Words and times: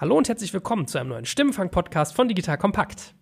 Hallo 0.00 0.16
und 0.16 0.30
herzlich 0.30 0.54
willkommen 0.54 0.86
zu 0.86 0.96
einem 0.96 1.10
neuen 1.10 1.26
Stimmenfang-Podcast 1.26 2.14
von 2.14 2.26
Digital 2.26 2.56
Kompakt. 2.56 3.12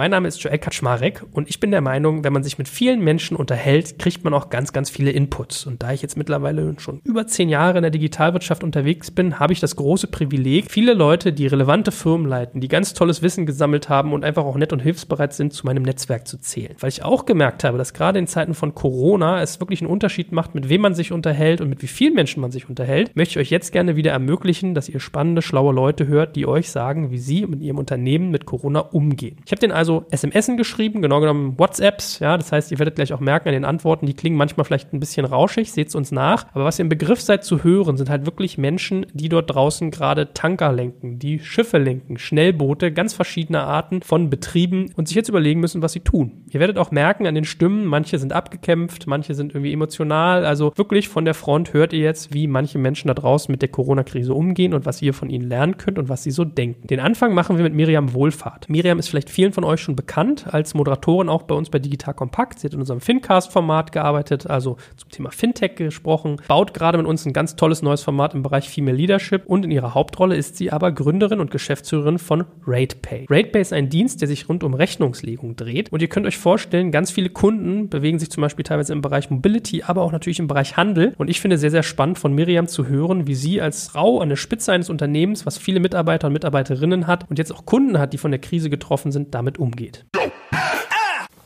Mein 0.00 0.12
Name 0.12 0.28
ist 0.28 0.42
Joel 0.42 0.56
Kaczmarek 0.56 1.26
und 1.32 1.50
ich 1.50 1.60
bin 1.60 1.72
der 1.72 1.82
Meinung, 1.82 2.24
wenn 2.24 2.32
man 2.32 2.42
sich 2.42 2.56
mit 2.56 2.68
vielen 2.68 3.04
Menschen 3.04 3.36
unterhält, 3.36 3.98
kriegt 3.98 4.24
man 4.24 4.32
auch 4.32 4.48
ganz, 4.48 4.72
ganz 4.72 4.88
viele 4.88 5.10
Inputs. 5.10 5.66
Und 5.66 5.82
da 5.82 5.92
ich 5.92 6.00
jetzt 6.00 6.16
mittlerweile 6.16 6.74
schon 6.78 7.02
über 7.04 7.26
zehn 7.26 7.50
Jahre 7.50 7.76
in 7.76 7.82
der 7.82 7.90
Digitalwirtschaft 7.90 8.64
unterwegs 8.64 9.10
bin, 9.10 9.38
habe 9.38 9.52
ich 9.52 9.60
das 9.60 9.76
große 9.76 10.06
Privileg, 10.06 10.70
viele 10.70 10.94
Leute, 10.94 11.34
die 11.34 11.46
relevante 11.46 11.92
Firmen 11.92 12.26
leiten, 12.26 12.62
die 12.62 12.68
ganz 12.68 12.94
tolles 12.94 13.20
Wissen 13.20 13.44
gesammelt 13.44 13.90
haben 13.90 14.14
und 14.14 14.24
einfach 14.24 14.44
auch 14.44 14.56
nett 14.56 14.72
und 14.72 14.80
hilfsbereit 14.80 15.34
sind, 15.34 15.52
zu 15.52 15.66
meinem 15.66 15.82
Netzwerk 15.82 16.26
zu 16.26 16.38
zählen. 16.38 16.76
Weil 16.80 16.88
ich 16.88 17.04
auch 17.04 17.26
gemerkt 17.26 17.62
habe, 17.62 17.76
dass 17.76 17.92
gerade 17.92 18.18
in 18.18 18.26
Zeiten 18.26 18.54
von 18.54 18.74
Corona 18.74 19.42
es 19.42 19.60
wirklich 19.60 19.82
einen 19.82 19.90
Unterschied 19.90 20.32
macht, 20.32 20.54
mit 20.54 20.70
wem 20.70 20.80
man 20.80 20.94
sich 20.94 21.12
unterhält 21.12 21.60
und 21.60 21.68
mit 21.68 21.82
wie 21.82 21.88
vielen 21.88 22.14
Menschen 22.14 22.40
man 22.40 22.52
sich 22.52 22.70
unterhält, 22.70 23.14
möchte 23.16 23.32
ich 23.32 23.46
euch 23.46 23.50
jetzt 23.50 23.70
gerne 23.70 23.96
wieder 23.96 24.12
ermöglichen, 24.12 24.74
dass 24.74 24.88
ihr 24.88 24.98
spannende, 24.98 25.42
schlaue 25.42 25.74
Leute 25.74 26.06
hört, 26.06 26.36
die 26.36 26.46
euch 26.46 26.70
sagen, 26.70 27.10
wie 27.10 27.18
sie 27.18 27.46
mit 27.46 27.60
ihrem 27.60 27.76
Unternehmen 27.76 28.30
mit 28.30 28.46
Corona 28.46 28.80
umgehen. 28.80 29.36
Ich 29.44 29.52
habe 29.52 29.60
den 29.60 29.72
also 29.72 29.89
also 29.90 30.06
SMS 30.10 30.50
geschrieben, 30.56 31.02
genau 31.02 31.20
genommen 31.20 31.58
WhatsApps. 31.58 32.20
Ja, 32.20 32.36
das 32.36 32.52
heißt, 32.52 32.70
ihr 32.70 32.78
werdet 32.78 32.96
gleich 32.96 33.12
auch 33.12 33.20
merken 33.20 33.48
an 33.48 33.54
den 33.54 33.64
Antworten, 33.64 34.06
die 34.06 34.14
klingen 34.14 34.36
manchmal 34.36 34.64
vielleicht 34.64 34.92
ein 34.92 35.00
bisschen 35.00 35.26
rauschig, 35.26 35.72
seht 35.72 35.88
es 35.88 35.94
uns 35.94 36.12
nach. 36.12 36.46
Aber 36.52 36.64
was 36.64 36.78
ihr 36.78 36.84
im 36.84 36.88
Begriff 36.88 37.20
seid 37.20 37.44
zu 37.44 37.64
hören, 37.64 37.96
sind 37.96 38.10
halt 38.10 38.26
wirklich 38.26 38.58
Menschen, 38.58 39.06
die 39.12 39.28
dort 39.28 39.52
draußen 39.52 39.90
gerade 39.90 40.32
Tanker 40.32 40.72
lenken, 40.72 41.18
die 41.18 41.40
Schiffe 41.40 41.78
lenken, 41.78 42.18
Schnellboote, 42.18 42.92
ganz 42.92 43.14
verschiedene 43.14 43.62
Arten 43.62 44.02
von 44.02 44.30
Betrieben 44.30 44.90
und 44.96 45.08
sich 45.08 45.16
jetzt 45.16 45.28
überlegen 45.28 45.60
müssen, 45.60 45.82
was 45.82 45.92
sie 45.92 46.00
tun. 46.00 46.44
Ihr 46.50 46.60
werdet 46.60 46.78
auch 46.78 46.90
merken 46.90 47.26
an 47.26 47.34
den 47.34 47.44
Stimmen, 47.44 47.84
manche 47.86 48.18
sind 48.18 48.32
abgekämpft, 48.32 49.06
manche 49.06 49.34
sind 49.34 49.54
irgendwie 49.54 49.72
emotional. 49.72 50.44
Also 50.44 50.72
wirklich 50.76 51.08
von 51.08 51.24
der 51.24 51.34
Front 51.34 51.72
hört 51.72 51.92
ihr 51.92 52.00
jetzt, 52.00 52.32
wie 52.32 52.46
manche 52.46 52.78
Menschen 52.78 53.08
da 53.08 53.14
draußen 53.14 53.50
mit 53.50 53.62
der 53.62 53.68
Corona-Krise 53.70 54.34
umgehen 54.34 54.74
und 54.74 54.86
was 54.86 55.02
ihr 55.02 55.14
von 55.14 55.30
ihnen 55.30 55.48
lernen 55.48 55.76
könnt 55.76 55.98
und 55.98 56.08
was 56.08 56.22
sie 56.22 56.30
so 56.30 56.44
denken. 56.44 56.86
Den 56.86 57.00
Anfang 57.00 57.34
machen 57.34 57.56
wir 57.56 57.64
mit 57.64 57.74
Miriam 57.74 58.12
Wohlfahrt. 58.14 58.68
Miriam 58.68 58.98
ist 58.98 59.08
vielleicht 59.08 59.30
vielen 59.30 59.52
von 59.52 59.64
euch 59.64 59.79
euch 59.80 59.84
schon 59.84 59.96
bekannt 59.96 60.46
als 60.52 60.74
Moderatorin 60.74 61.28
auch 61.28 61.42
bei 61.42 61.54
uns 61.54 61.70
bei 61.70 61.78
Digital 61.78 62.14
Kompakt. 62.14 62.60
Sie 62.60 62.66
hat 62.66 62.74
in 62.74 62.80
unserem 62.80 63.00
Fincast-Format 63.00 63.92
gearbeitet, 63.92 64.48
also 64.48 64.76
zum 64.96 65.10
Thema 65.10 65.30
Fintech 65.30 65.74
gesprochen, 65.76 66.36
baut 66.48 66.74
gerade 66.74 66.98
mit 66.98 67.06
uns 67.06 67.24
ein 67.24 67.32
ganz 67.32 67.56
tolles 67.56 67.82
neues 67.82 68.02
Format 68.02 68.34
im 68.34 68.42
Bereich 68.42 68.68
Female 68.68 68.96
Leadership 68.96 69.46
und 69.46 69.64
in 69.64 69.70
ihrer 69.70 69.94
Hauptrolle 69.94 70.36
ist 70.36 70.56
sie 70.56 70.70
aber 70.70 70.92
Gründerin 70.92 71.40
und 71.40 71.50
Geschäftsführerin 71.50 72.18
von 72.18 72.44
RatePay. 72.66 73.26
RatePay 73.30 73.60
ist 73.60 73.72
ein 73.72 73.88
Dienst, 73.88 74.20
der 74.20 74.28
sich 74.28 74.48
rund 74.48 74.62
um 74.62 74.74
Rechnungslegung 74.74 75.56
dreht 75.56 75.90
und 75.92 76.02
ihr 76.02 76.08
könnt 76.08 76.26
euch 76.26 76.38
vorstellen, 76.38 76.92
ganz 76.92 77.10
viele 77.10 77.30
Kunden 77.30 77.88
bewegen 77.88 78.18
sich 78.18 78.30
zum 78.30 78.42
Beispiel 78.42 78.64
teilweise 78.64 78.92
im 78.92 79.00
Bereich 79.00 79.30
Mobility, 79.30 79.82
aber 79.82 80.02
auch 80.02 80.12
natürlich 80.12 80.38
im 80.38 80.46
Bereich 80.46 80.76
Handel 80.76 81.14
und 81.16 81.30
ich 81.30 81.40
finde 81.40 81.58
sehr, 81.58 81.70
sehr 81.70 81.82
spannend 81.82 82.18
von 82.18 82.34
Miriam 82.34 82.66
zu 82.66 82.86
hören, 82.86 83.26
wie 83.26 83.34
sie 83.34 83.60
als 83.60 83.88
Frau 83.88 84.20
an 84.20 84.28
der 84.28 84.36
Spitze 84.36 84.72
eines 84.72 84.90
Unternehmens, 84.90 85.46
was 85.46 85.58
viele 85.58 85.80
Mitarbeiter 85.80 86.26
und 86.26 86.34
Mitarbeiterinnen 86.34 87.06
hat 87.06 87.28
und 87.30 87.38
jetzt 87.38 87.52
auch 87.52 87.64
Kunden 87.64 87.98
hat, 87.98 88.12
die 88.12 88.18
von 88.18 88.30
der 88.30 88.40
Krise 88.40 88.70
getroffen 88.70 89.12
sind, 89.12 89.34
damit 89.34 89.58
umgeht. 89.60 90.04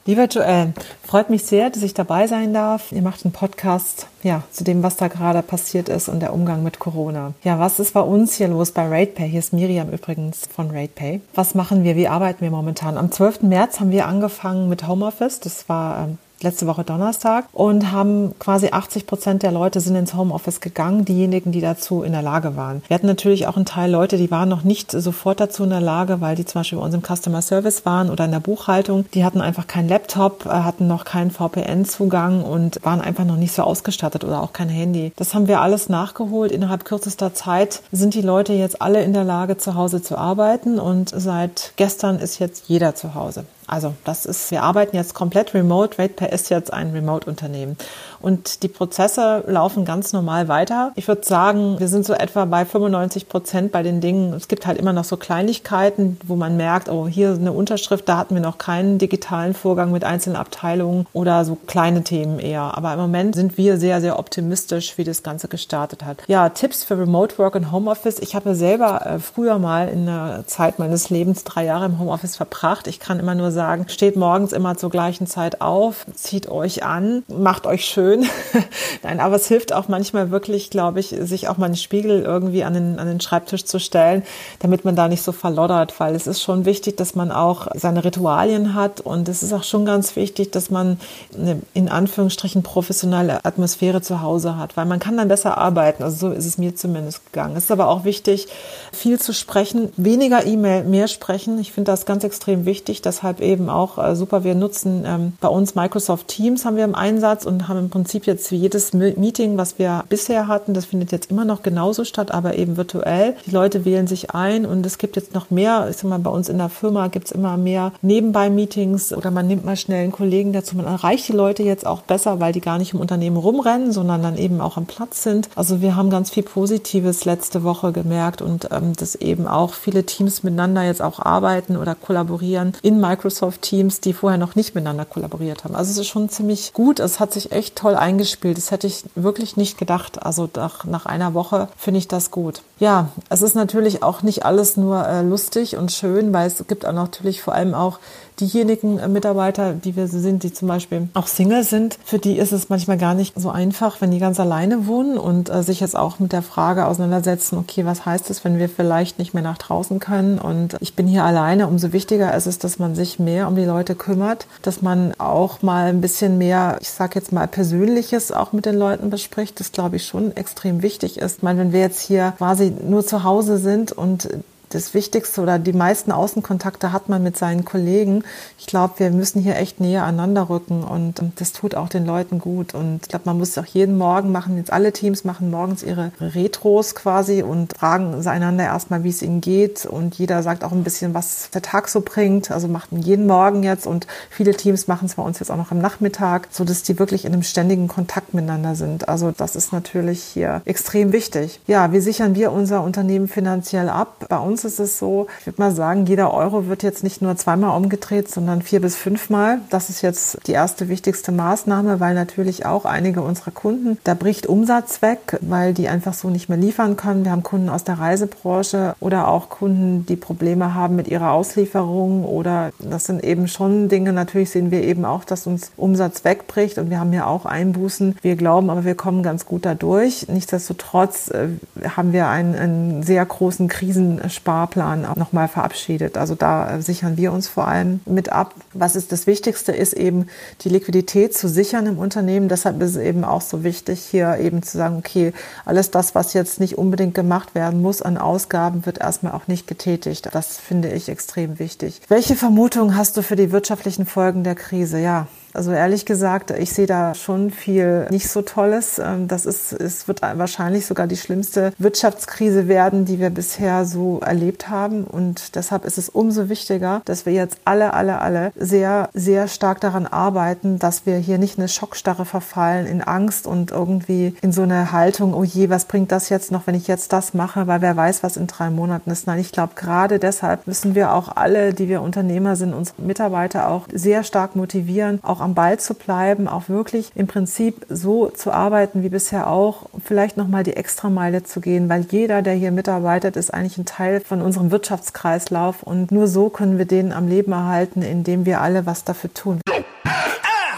Lieber 0.06 0.26
Joel, 0.26 0.74
freut 1.02 1.30
mich 1.30 1.46
sehr, 1.46 1.70
dass 1.70 1.82
ich 1.82 1.94
dabei 1.94 2.26
sein 2.26 2.52
darf. 2.52 2.92
Ihr 2.92 3.00
macht 3.00 3.24
einen 3.24 3.32
Podcast 3.32 4.06
ja, 4.22 4.42
zu 4.50 4.62
dem, 4.62 4.82
was 4.82 4.96
da 4.96 5.08
gerade 5.08 5.40
passiert 5.40 5.88
ist 5.88 6.10
und 6.10 6.20
der 6.20 6.34
Umgang 6.34 6.62
mit 6.62 6.78
Corona. 6.78 7.32
Ja, 7.42 7.58
was 7.58 7.78
ist 7.78 7.94
bei 7.94 8.02
uns 8.02 8.34
hier 8.34 8.48
los 8.48 8.72
bei 8.72 8.86
RatePay? 8.86 9.30
Hier 9.30 9.38
ist 9.38 9.54
Miriam 9.54 9.88
übrigens 9.88 10.46
von 10.54 10.70
RatePay. 10.70 11.22
Was 11.34 11.54
machen 11.54 11.84
wir? 11.84 11.96
Wie 11.96 12.08
arbeiten 12.08 12.42
wir 12.42 12.50
momentan? 12.50 12.98
Am 12.98 13.10
12. 13.10 13.44
März 13.44 13.80
haben 13.80 13.92
wir 13.92 14.06
angefangen 14.06 14.68
mit 14.68 14.86
Homeoffice. 14.86 15.40
Das 15.40 15.70
war 15.70 16.04
ähm, 16.04 16.18
letzte 16.44 16.66
Woche 16.66 16.84
Donnerstag 16.84 17.46
und 17.52 17.90
haben 17.90 18.38
quasi 18.38 18.68
80 18.70 19.06
Prozent 19.06 19.42
der 19.42 19.52
Leute 19.52 19.80
sind 19.80 19.96
ins 19.96 20.14
Homeoffice 20.14 20.60
gegangen, 20.60 21.04
diejenigen, 21.04 21.52
die 21.52 21.60
dazu 21.60 22.02
in 22.02 22.12
der 22.12 22.22
Lage 22.22 22.56
waren. 22.56 22.82
Wir 22.86 22.94
hatten 22.94 23.06
natürlich 23.06 23.46
auch 23.46 23.56
einen 23.56 23.64
Teil 23.64 23.90
Leute, 23.90 24.16
die 24.16 24.30
waren 24.30 24.48
noch 24.48 24.62
nicht 24.62 24.92
sofort 24.92 25.40
dazu 25.40 25.64
in 25.64 25.70
der 25.70 25.80
Lage, 25.80 26.20
weil 26.20 26.36
die 26.36 26.44
zum 26.44 26.60
Beispiel 26.60 26.78
bei 26.78 26.84
uns 26.84 26.94
im 26.94 27.02
Customer 27.02 27.42
Service 27.42 27.84
waren 27.84 28.10
oder 28.10 28.24
in 28.26 28.30
der 28.30 28.40
Buchhaltung. 28.40 29.06
Die 29.14 29.24
hatten 29.24 29.40
einfach 29.40 29.66
keinen 29.66 29.88
Laptop, 29.88 30.46
äh, 30.46 30.50
hatten 30.50 30.86
noch 30.86 31.04
keinen 31.04 31.30
VPN-Zugang 31.30 32.44
und 32.44 32.78
waren 32.84 33.00
einfach 33.00 33.24
noch 33.24 33.36
nicht 33.36 33.52
so 33.52 33.62
ausgestattet 33.62 34.24
oder 34.24 34.42
auch 34.42 34.52
kein 34.52 34.68
Handy. 34.68 35.12
Das 35.16 35.34
haben 35.34 35.48
wir 35.48 35.60
alles 35.60 35.88
nachgeholt. 35.88 36.52
Innerhalb 36.52 36.84
kürzester 36.84 37.34
Zeit 37.34 37.82
sind 37.90 38.14
die 38.14 38.22
Leute 38.22 38.52
jetzt 38.52 38.82
alle 38.82 39.02
in 39.02 39.12
der 39.12 39.24
Lage, 39.24 39.56
zu 39.56 39.74
Hause 39.74 40.02
zu 40.02 40.18
arbeiten 40.18 40.78
und 40.78 41.10
seit 41.14 41.72
gestern 41.76 42.18
ist 42.18 42.38
jetzt 42.38 42.68
jeder 42.68 42.94
zu 42.94 43.14
Hause. 43.14 43.44
Also 43.66 43.94
das 44.04 44.26
ist, 44.26 44.50
wir 44.50 44.62
arbeiten 44.62 44.96
jetzt 44.96 45.14
komplett 45.14 45.54
remote. 45.54 45.98
RatePay 45.98 46.32
ist 46.32 46.50
jetzt 46.50 46.72
ein 46.72 46.90
Remote-Unternehmen. 46.90 47.76
Und 48.20 48.62
die 48.62 48.68
Prozesse 48.68 49.44
laufen 49.46 49.84
ganz 49.84 50.14
normal 50.14 50.48
weiter. 50.48 50.92
Ich 50.96 51.08
würde 51.08 51.26
sagen, 51.26 51.78
wir 51.78 51.88
sind 51.88 52.06
so 52.06 52.14
etwa 52.14 52.46
bei 52.46 52.64
95 52.64 53.28
Prozent 53.28 53.70
bei 53.70 53.82
den 53.82 54.00
Dingen. 54.00 54.32
Es 54.32 54.48
gibt 54.48 54.66
halt 54.66 54.78
immer 54.78 54.94
noch 54.94 55.04
so 55.04 55.18
Kleinigkeiten, 55.18 56.18
wo 56.26 56.34
man 56.34 56.56
merkt, 56.56 56.88
oh, 56.88 57.06
hier 57.06 57.32
eine 57.32 57.52
Unterschrift, 57.52 58.08
da 58.08 58.16
hatten 58.16 58.34
wir 58.34 58.40
noch 58.40 58.56
keinen 58.56 58.96
digitalen 58.98 59.52
Vorgang 59.52 59.92
mit 59.92 60.04
einzelnen 60.04 60.36
Abteilungen 60.36 61.06
oder 61.12 61.44
so 61.44 61.56
kleine 61.66 62.02
Themen 62.02 62.38
eher. 62.38 62.76
Aber 62.76 62.94
im 62.94 62.98
Moment 62.98 63.34
sind 63.34 63.58
wir 63.58 63.76
sehr, 63.76 64.00
sehr 64.00 64.18
optimistisch, 64.18 64.96
wie 64.96 65.04
das 65.04 65.22
Ganze 65.22 65.48
gestartet 65.48 66.04
hat. 66.04 66.22
Ja, 66.26 66.48
Tipps 66.48 66.82
für 66.82 66.98
Remote 66.98 67.36
Work 67.38 67.56
und 67.56 67.72
Homeoffice. 67.72 68.20
Ich 68.20 68.34
habe 68.34 68.54
selber 68.54 69.04
äh, 69.04 69.18
früher 69.18 69.58
mal 69.58 69.88
in 69.88 70.06
der 70.06 70.44
Zeit 70.46 70.78
meines 70.78 71.10
Lebens 71.10 71.44
drei 71.44 71.66
Jahre 71.66 71.84
im 71.84 71.98
Homeoffice 71.98 72.36
verbracht. 72.36 72.86
Ich 72.86 73.00
kann 73.00 73.20
immer 73.20 73.34
nur 73.34 73.50
sagen, 73.54 73.86
steht 73.88 74.16
morgens 74.16 74.52
immer 74.52 74.76
zur 74.76 74.90
gleichen 74.90 75.26
Zeit 75.26 75.60
auf, 75.60 76.06
zieht 76.14 76.48
euch 76.48 76.84
an, 76.84 77.22
macht 77.28 77.66
euch 77.66 77.84
schön. 77.84 78.26
Nein, 79.02 79.20
aber 79.20 79.36
es 79.36 79.48
hilft 79.48 79.72
auch 79.72 79.88
manchmal 79.88 80.30
wirklich, 80.30 80.70
glaube 80.70 81.00
ich, 81.00 81.08
sich 81.08 81.48
auch 81.48 81.56
mal 81.56 81.66
einen 81.66 81.76
Spiegel 81.76 82.22
irgendwie 82.22 82.64
an 82.64 82.74
den, 82.74 82.98
an 82.98 83.06
den 83.06 83.20
Schreibtisch 83.20 83.64
zu 83.64 83.78
stellen, 83.78 84.22
damit 84.58 84.84
man 84.84 84.96
da 84.96 85.08
nicht 85.08 85.22
so 85.22 85.32
verloddert, 85.32 85.98
weil 85.98 86.14
es 86.14 86.26
ist 86.26 86.42
schon 86.42 86.64
wichtig, 86.64 86.96
dass 86.96 87.14
man 87.14 87.32
auch 87.32 87.68
seine 87.74 88.04
Ritualien 88.04 88.74
hat 88.74 89.00
und 89.00 89.28
es 89.28 89.42
ist 89.42 89.52
auch 89.52 89.64
schon 89.64 89.84
ganz 89.84 90.16
wichtig, 90.16 90.50
dass 90.50 90.70
man 90.70 90.98
eine 91.36 91.62
in 91.72 91.88
Anführungsstrichen 91.88 92.62
professionelle 92.62 93.44
Atmosphäre 93.44 94.02
zu 94.02 94.20
Hause 94.20 94.56
hat, 94.56 94.76
weil 94.76 94.86
man 94.86 94.98
kann 94.98 95.16
dann 95.16 95.28
besser 95.28 95.58
arbeiten. 95.58 96.02
Also 96.02 96.28
so 96.28 96.34
ist 96.34 96.46
es 96.46 96.58
mir 96.58 96.74
zumindest 96.74 97.24
gegangen. 97.26 97.56
Es 97.56 97.64
ist 97.64 97.70
aber 97.70 97.88
auch 97.88 98.04
wichtig, 98.04 98.48
viel 98.92 99.20
zu 99.20 99.32
sprechen, 99.32 99.92
weniger 99.96 100.44
E-Mail, 100.44 100.84
mehr 100.84 101.08
sprechen. 101.08 101.58
Ich 101.58 101.72
finde 101.72 101.92
das 101.92 102.06
ganz 102.06 102.24
extrem 102.24 102.64
wichtig, 102.64 103.02
deshalb 103.02 103.40
eben 103.44 103.68
auch 103.68 103.98
äh, 103.98 104.16
super. 104.16 104.44
Wir 104.44 104.54
nutzen 104.54 105.04
ähm, 105.06 105.32
bei 105.40 105.48
uns 105.48 105.74
Microsoft 105.74 106.28
Teams 106.28 106.64
haben 106.64 106.76
wir 106.76 106.84
im 106.84 106.94
Einsatz 106.94 107.44
und 107.44 107.68
haben 107.68 107.78
im 107.78 107.90
Prinzip 107.90 108.26
jetzt 108.26 108.50
wie 108.50 108.56
jedes 108.56 108.92
Meeting, 108.92 109.56
was 109.56 109.78
wir 109.78 110.04
bisher 110.08 110.48
hatten, 110.48 110.74
das 110.74 110.86
findet 110.86 111.12
jetzt 111.12 111.30
immer 111.30 111.44
noch 111.44 111.62
genauso 111.62 112.04
statt, 112.04 112.32
aber 112.32 112.56
eben 112.56 112.76
virtuell. 112.76 113.36
Die 113.46 113.50
Leute 113.50 113.84
wählen 113.84 114.06
sich 114.06 114.32
ein 114.32 114.66
und 114.66 114.84
es 114.86 114.98
gibt 114.98 115.16
jetzt 115.16 115.34
noch 115.34 115.50
mehr, 115.50 115.86
ich 115.90 115.96
sag 115.96 116.08
mal, 116.08 116.18
bei 116.18 116.30
uns 116.30 116.48
in 116.48 116.58
der 116.58 116.68
Firma 116.68 117.08
gibt 117.08 117.26
es 117.26 117.32
immer 117.32 117.56
mehr 117.56 117.92
Nebenbei-Meetings 118.02 119.12
oder 119.12 119.30
man 119.30 119.46
nimmt 119.46 119.64
mal 119.64 119.76
schnell 119.76 120.02
einen 120.04 120.12
Kollegen 120.12 120.52
dazu. 120.52 120.76
Man 120.76 120.86
erreicht 120.86 121.28
die 121.28 121.32
Leute 121.32 121.62
jetzt 121.62 121.86
auch 121.86 122.02
besser, 122.02 122.40
weil 122.40 122.52
die 122.52 122.60
gar 122.60 122.78
nicht 122.78 122.94
im 122.94 123.00
Unternehmen 123.00 123.36
rumrennen, 123.36 123.92
sondern 123.92 124.22
dann 124.22 124.38
eben 124.38 124.60
auch 124.60 124.76
am 124.76 124.86
Platz 124.86 125.22
sind. 125.22 125.48
Also 125.54 125.80
wir 125.80 125.96
haben 125.96 126.10
ganz 126.10 126.30
viel 126.30 126.42
Positives 126.42 127.24
letzte 127.24 127.64
Woche 127.64 127.92
gemerkt 127.92 128.42
und 128.42 128.68
ähm, 128.72 128.94
dass 128.96 129.14
eben 129.14 129.46
auch 129.46 129.74
viele 129.74 130.04
Teams 130.04 130.42
miteinander 130.42 130.82
jetzt 130.82 131.02
auch 131.02 131.18
arbeiten 131.18 131.76
oder 131.76 131.94
kollaborieren 131.94 132.72
in 132.82 133.00
Microsoft 133.00 133.33
Teams, 133.60 134.00
die 134.00 134.12
vorher 134.12 134.38
noch 134.38 134.54
nicht 134.54 134.74
miteinander 134.74 135.04
kollaboriert 135.04 135.64
haben. 135.64 135.74
Also 135.74 135.90
es 135.90 135.98
ist 135.98 136.08
schon 136.08 136.28
ziemlich 136.28 136.72
gut. 136.72 137.00
Es 137.00 137.20
hat 137.20 137.32
sich 137.32 137.52
echt 137.52 137.76
toll 137.76 137.94
eingespielt. 137.94 138.56
Das 138.56 138.70
hätte 138.70 138.86
ich 138.86 139.04
wirklich 139.14 139.56
nicht 139.56 139.78
gedacht. 139.78 140.22
Also 140.22 140.48
nach, 140.54 140.84
nach 140.84 141.06
einer 141.06 141.34
Woche 141.34 141.68
finde 141.76 141.98
ich 141.98 142.08
das 142.08 142.30
gut. 142.30 142.62
Ja, 142.78 143.08
es 143.28 143.42
ist 143.42 143.54
natürlich 143.54 144.02
auch 144.02 144.22
nicht 144.22 144.44
alles 144.44 144.76
nur 144.76 145.06
äh, 145.06 145.22
lustig 145.22 145.76
und 145.76 145.92
schön, 145.92 146.32
weil 146.32 146.46
es 146.46 146.64
gibt 146.66 146.86
auch 146.86 146.92
natürlich 146.92 147.42
vor 147.42 147.54
allem 147.54 147.74
auch 147.74 147.98
diejenigen 148.40 148.98
äh, 148.98 149.08
Mitarbeiter, 149.08 149.72
die 149.72 149.96
wir 149.96 150.08
sind, 150.08 150.42
die 150.42 150.52
zum 150.52 150.68
Beispiel 150.68 151.08
auch 151.14 151.26
Single 151.26 151.64
sind, 151.64 151.98
für 152.04 152.18
die 152.18 152.38
ist 152.38 152.52
es 152.52 152.68
manchmal 152.68 152.98
gar 152.98 153.14
nicht 153.14 153.38
so 153.38 153.50
einfach, 153.50 154.00
wenn 154.00 154.10
die 154.10 154.18
ganz 154.18 154.40
alleine 154.40 154.86
wohnen 154.86 155.18
und 155.18 155.50
äh, 155.50 155.62
sich 155.62 155.80
jetzt 155.80 155.96
auch 155.96 156.18
mit 156.18 156.32
der 156.32 156.42
Frage 156.42 156.86
auseinandersetzen, 156.86 157.58
okay, 157.58 157.84
was 157.84 158.04
heißt 158.04 158.30
es, 158.30 158.44
wenn 158.44 158.58
wir 158.58 158.68
vielleicht 158.68 159.18
nicht 159.18 159.34
mehr 159.34 159.42
nach 159.42 159.58
draußen 159.58 160.00
können 160.00 160.38
und 160.38 160.76
ich 160.80 160.94
bin 160.94 161.06
hier 161.06 161.24
alleine, 161.24 161.68
umso 161.68 161.92
wichtiger 161.92 162.34
ist 162.34 162.46
es, 162.46 162.58
dass 162.58 162.78
man 162.78 162.94
sich 162.94 163.18
mehr 163.18 163.48
um 163.48 163.56
die 163.56 163.64
Leute 163.64 163.94
kümmert, 163.94 164.46
dass 164.62 164.82
man 164.82 165.14
auch 165.18 165.62
mal 165.62 165.86
ein 165.86 166.00
bisschen 166.00 166.38
mehr, 166.38 166.78
ich 166.80 166.90
sage 166.90 167.12
jetzt 167.16 167.32
mal 167.32 167.46
Persönliches 167.46 168.32
auch 168.32 168.52
mit 168.52 168.66
den 168.66 168.76
Leuten 168.76 169.10
bespricht, 169.10 169.60
das 169.60 169.72
glaube 169.72 169.96
ich 169.96 170.06
schon 170.06 170.36
extrem 170.36 170.82
wichtig 170.82 171.18
ist. 171.18 171.38
Ich 171.38 171.42
meine, 171.42 171.60
wenn 171.60 171.72
wir 171.72 171.80
jetzt 171.80 172.00
hier 172.00 172.34
quasi 172.38 172.72
nur 172.86 173.06
zu 173.06 173.24
Hause 173.24 173.58
sind 173.58 173.92
und 173.92 174.28
das 174.74 174.94
Wichtigste 174.94 175.40
oder 175.40 175.58
die 175.58 175.72
meisten 175.72 176.10
Außenkontakte 176.10 176.92
hat 176.92 177.08
man 177.08 177.22
mit 177.22 177.36
seinen 177.36 177.64
Kollegen. 177.64 178.24
Ich 178.58 178.66
glaube, 178.66 178.94
wir 178.98 179.10
müssen 179.10 179.40
hier 179.40 179.56
echt 179.56 179.80
näher 179.80 180.04
aneinander 180.04 180.48
rücken 180.48 180.82
und 180.82 181.22
das 181.36 181.52
tut 181.52 181.74
auch 181.74 181.88
den 181.88 182.04
Leuten 182.04 182.38
gut. 182.38 182.74
Und 182.74 183.00
ich 183.02 183.08
glaube, 183.08 183.26
man 183.26 183.38
muss 183.38 183.56
auch 183.56 183.66
jeden 183.66 183.96
Morgen 183.96 184.32
machen, 184.32 184.56
jetzt 184.56 184.72
alle 184.72 184.92
Teams 184.92 185.24
machen 185.24 185.50
morgens 185.50 185.82
ihre 185.82 186.10
Retros 186.20 186.94
quasi 186.94 187.42
und 187.42 187.76
fragen 187.76 188.26
einander 188.26 188.64
erstmal, 188.64 189.04
wie 189.04 189.10
es 189.10 189.22
ihnen 189.22 189.40
geht. 189.40 189.86
Und 189.86 190.16
jeder 190.16 190.42
sagt 190.42 190.64
auch 190.64 190.72
ein 190.72 190.84
bisschen, 190.84 191.14
was 191.14 191.50
der 191.54 191.62
Tag 191.62 191.88
so 191.88 192.00
bringt. 192.00 192.50
Also 192.50 192.68
macht 192.68 192.90
man 192.90 193.02
jeden 193.02 193.26
Morgen 193.26 193.62
jetzt 193.62 193.86
und 193.86 194.06
viele 194.30 194.54
Teams 194.56 194.88
machen 194.88 195.06
es 195.06 195.14
bei 195.14 195.22
uns 195.22 195.38
jetzt 195.38 195.50
auch 195.50 195.56
noch 195.56 195.70
am 195.70 195.78
Nachmittag, 195.78 196.48
so 196.50 196.64
dass 196.64 196.82
die 196.82 196.98
wirklich 196.98 197.24
in 197.24 197.32
einem 197.32 197.42
ständigen 197.42 197.86
Kontakt 197.86 198.34
miteinander 198.34 198.74
sind. 198.74 199.08
Also 199.08 199.30
das 199.30 199.54
ist 199.54 199.72
natürlich 199.72 200.22
hier 200.22 200.62
extrem 200.64 201.12
wichtig. 201.12 201.60
Ja, 201.66 201.92
wie 201.92 202.00
sichern 202.00 202.34
wir 202.34 202.50
unser 202.50 202.82
Unternehmen 202.82 203.28
finanziell 203.28 203.88
ab? 203.88 204.26
Bei 204.28 204.38
uns 204.38 204.63
ist 204.64 204.80
es 204.80 204.98
so, 204.98 205.26
ich 205.40 205.46
würde 205.46 205.60
mal 205.60 205.74
sagen, 205.74 206.06
jeder 206.06 206.32
Euro 206.32 206.66
wird 206.66 206.82
jetzt 206.82 207.04
nicht 207.04 207.22
nur 207.22 207.36
zweimal 207.36 207.76
umgedreht, 207.76 208.30
sondern 208.30 208.62
vier 208.62 208.80
bis 208.80 208.96
fünfmal. 208.96 209.58
Das 209.70 209.90
ist 209.90 210.02
jetzt 210.02 210.38
die 210.46 210.52
erste 210.52 210.88
wichtigste 210.88 211.32
Maßnahme, 211.32 212.00
weil 212.00 212.14
natürlich 212.14 212.66
auch 212.66 212.84
einige 212.84 213.22
unserer 213.22 213.50
Kunden, 213.50 213.98
da 214.04 214.14
bricht 214.14 214.46
Umsatz 214.46 215.02
weg, 215.02 215.38
weil 215.40 215.74
die 215.74 215.88
einfach 215.88 216.14
so 216.14 216.30
nicht 216.30 216.48
mehr 216.48 216.58
liefern 216.58 216.96
können. 216.96 217.24
Wir 217.24 217.32
haben 217.32 217.42
Kunden 217.42 217.68
aus 217.68 217.84
der 217.84 217.98
Reisebranche 217.98 218.94
oder 219.00 219.28
auch 219.28 219.48
Kunden, 219.48 220.06
die 220.06 220.16
Probleme 220.16 220.74
haben 220.74 220.96
mit 220.96 221.08
ihrer 221.08 221.32
Auslieferung 221.32 222.24
oder 222.24 222.70
das 222.78 223.04
sind 223.04 223.22
eben 223.24 223.48
schon 223.48 223.88
Dinge. 223.88 224.12
Natürlich 224.12 224.50
sehen 224.50 224.70
wir 224.70 224.82
eben 224.82 225.04
auch, 225.04 225.24
dass 225.24 225.46
uns 225.46 225.72
Umsatz 225.76 226.24
wegbricht 226.24 226.78
und 226.78 226.90
wir 226.90 227.00
haben 227.00 227.12
ja 227.12 227.26
auch 227.26 227.46
Einbußen. 227.46 228.16
Wir 228.22 228.36
glauben 228.36 228.70
aber, 228.70 228.84
wir 228.84 228.94
kommen 228.94 229.22
ganz 229.22 229.46
gut 229.46 229.64
dadurch. 229.66 230.28
Nichtsdestotrotz 230.28 231.30
äh, 231.30 231.48
haben 231.96 232.12
wir 232.12 232.28
einen, 232.28 232.54
einen 232.54 233.02
sehr 233.02 233.24
großen 233.24 233.68
Krisensparplan 233.68 234.53
auch 234.54 235.16
nochmal 235.16 235.48
verabschiedet. 235.48 236.16
Also 236.16 236.34
da 236.34 236.80
sichern 236.80 237.16
wir 237.16 237.32
uns 237.32 237.48
vor 237.48 237.68
allem 237.68 238.00
mit 238.06 238.30
ab. 238.30 238.54
Was 238.72 238.96
ist 238.96 239.12
das 239.12 239.26
Wichtigste, 239.26 239.72
ist 239.72 239.92
eben 239.92 240.26
die 240.62 240.68
Liquidität 240.68 241.36
zu 241.36 241.48
sichern 241.48 241.86
im 241.86 241.98
Unternehmen. 241.98 242.48
Deshalb 242.48 242.80
ist 242.82 242.90
es 242.90 242.96
eben 242.96 243.24
auch 243.24 243.40
so 243.40 243.64
wichtig, 243.64 244.00
hier 244.00 244.38
eben 244.38 244.62
zu 244.62 244.76
sagen, 244.76 244.96
okay, 244.98 245.32
alles 245.64 245.90
das, 245.90 246.14
was 246.14 246.32
jetzt 246.32 246.60
nicht 246.60 246.78
unbedingt 246.78 247.14
gemacht 247.14 247.54
werden 247.54 247.82
muss 247.82 248.02
an 248.02 248.18
Ausgaben, 248.18 248.86
wird 248.86 248.98
erstmal 248.98 249.32
auch 249.32 249.48
nicht 249.48 249.66
getätigt. 249.66 250.28
Das 250.32 250.56
finde 250.56 250.90
ich 250.90 251.08
extrem 251.08 251.58
wichtig. 251.58 252.00
Welche 252.08 252.36
Vermutung 252.36 252.96
hast 252.96 253.16
du 253.16 253.22
für 253.22 253.36
die 253.36 253.52
wirtschaftlichen 253.52 254.06
Folgen 254.06 254.44
der 254.44 254.54
Krise? 254.54 254.98
Ja, 254.98 255.26
also 255.54 255.72
ehrlich 255.72 256.04
gesagt, 256.04 256.50
ich 256.50 256.72
sehe 256.72 256.86
da 256.86 257.14
schon 257.14 257.50
viel 257.50 258.06
nicht 258.10 258.28
so 258.28 258.42
Tolles. 258.42 258.98
Ähm, 258.98 259.28
das 259.28 259.46
ist, 259.46 259.72
es 259.72 260.08
wird 260.08 260.20
wahrscheinlich 260.22 260.86
sogar 260.86 261.06
die 261.06 261.16
schlimmste 261.16 261.72
Wirtschaftskrise 261.78 262.68
werden, 262.68 263.04
die 263.04 263.20
wir 263.20 263.30
bisher 263.30 263.84
so 263.84 264.20
erlebt 264.20 264.68
haben. 264.68 265.04
Und 265.04 265.54
deshalb 265.54 265.84
ist 265.84 265.98
es 265.98 266.08
umso 266.08 266.48
wichtiger, 266.48 267.02
dass 267.04 267.24
wir 267.24 267.32
jetzt 267.32 267.58
alle, 267.64 267.94
alle, 267.94 268.20
alle 268.20 268.52
sehr, 268.56 269.08
sehr 269.14 269.48
stark 269.48 269.80
daran 269.80 270.06
arbeiten, 270.06 270.78
dass 270.78 271.06
wir 271.06 271.16
hier 271.16 271.38
nicht 271.38 271.58
eine 271.58 271.68
Schockstarre 271.68 272.24
verfallen 272.24 272.86
in 272.86 273.00
Angst 273.00 273.46
und 273.46 273.70
irgendwie 273.70 274.34
in 274.42 274.52
so 274.52 274.62
eine 274.62 274.92
Haltung, 274.92 275.34
oh 275.34 275.44
je, 275.44 275.70
was 275.70 275.84
bringt 275.84 276.10
das 276.10 276.28
jetzt 276.28 276.50
noch, 276.50 276.66
wenn 276.66 276.74
ich 276.74 276.88
jetzt 276.88 277.12
das 277.12 277.32
mache, 277.32 277.66
weil 277.66 277.80
wer 277.80 277.96
weiß, 277.96 278.22
was 278.22 278.36
in 278.36 278.48
drei 278.48 278.70
Monaten 278.70 279.10
ist. 279.10 279.26
Nein, 279.26 279.38
ich 279.38 279.52
glaube, 279.52 279.74
gerade 279.76 280.18
deshalb 280.18 280.66
müssen 280.66 280.94
wir 280.94 281.12
auch 281.12 281.36
alle, 281.36 281.72
die 281.72 281.88
wir 281.88 282.02
Unternehmer 282.02 282.56
sind, 282.56 282.74
unsere 282.74 283.02
Mitarbeiter 283.02 283.68
auch 283.68 283.86
sehr 283.92 284.24
stark 284.24 284.56
motivieren, 284.56 285.20
auch 285.22 285.43
am 285.44 285.54
Ball 285.54 285.78
zu 285.78 285.94
bleiben, 285.94 286.48
auch 286.48 286.68
wirklich 286.68 287.12
im 287.14 287.26
Prinzip 287.26 287.86
so 287.88 288.28
zu 288.28 288.50
arbeiten 288.50 289.02
wie 289.02 289.10
bisher 289.10 289.48
auch, 289.48 289.86
vielleicht 290.04 290.36
nochmal 290.36 290.64
die 290.64 290.76
Extrameile 290.76 291.44
zu 291.44 291.60
gehen, 291.60 291.88
weil 291.88 292.06
jeder, 292.10 292.42
der 292.42 292.54
hier 292.54 292.72
mitarbeitet, 292.72 293.36
ist 293.36 293.52
eigentlich 293.52 293.78
ein 293.78 293.86
Teil 293.86 294.20
von 294.20 294.42
unserem 294.42 294.70
Wirtschaftskreislauf 294.70 295.82
und 295.82 296.10
nur 296.10 296.26
so 296.26 296.48
können 296.48 296.78
wir 296.78 296.86
den 296.86 297.12
am 297.12 297.28
Leben 297.28 297.52
erhalten, 297.52 298.02
indem 298.02 298.46
wir 298.46 298.60
alle 298.60 298.86
was 298.86 299.04
dafür 299.04 299.32
tun. 299.32 299.60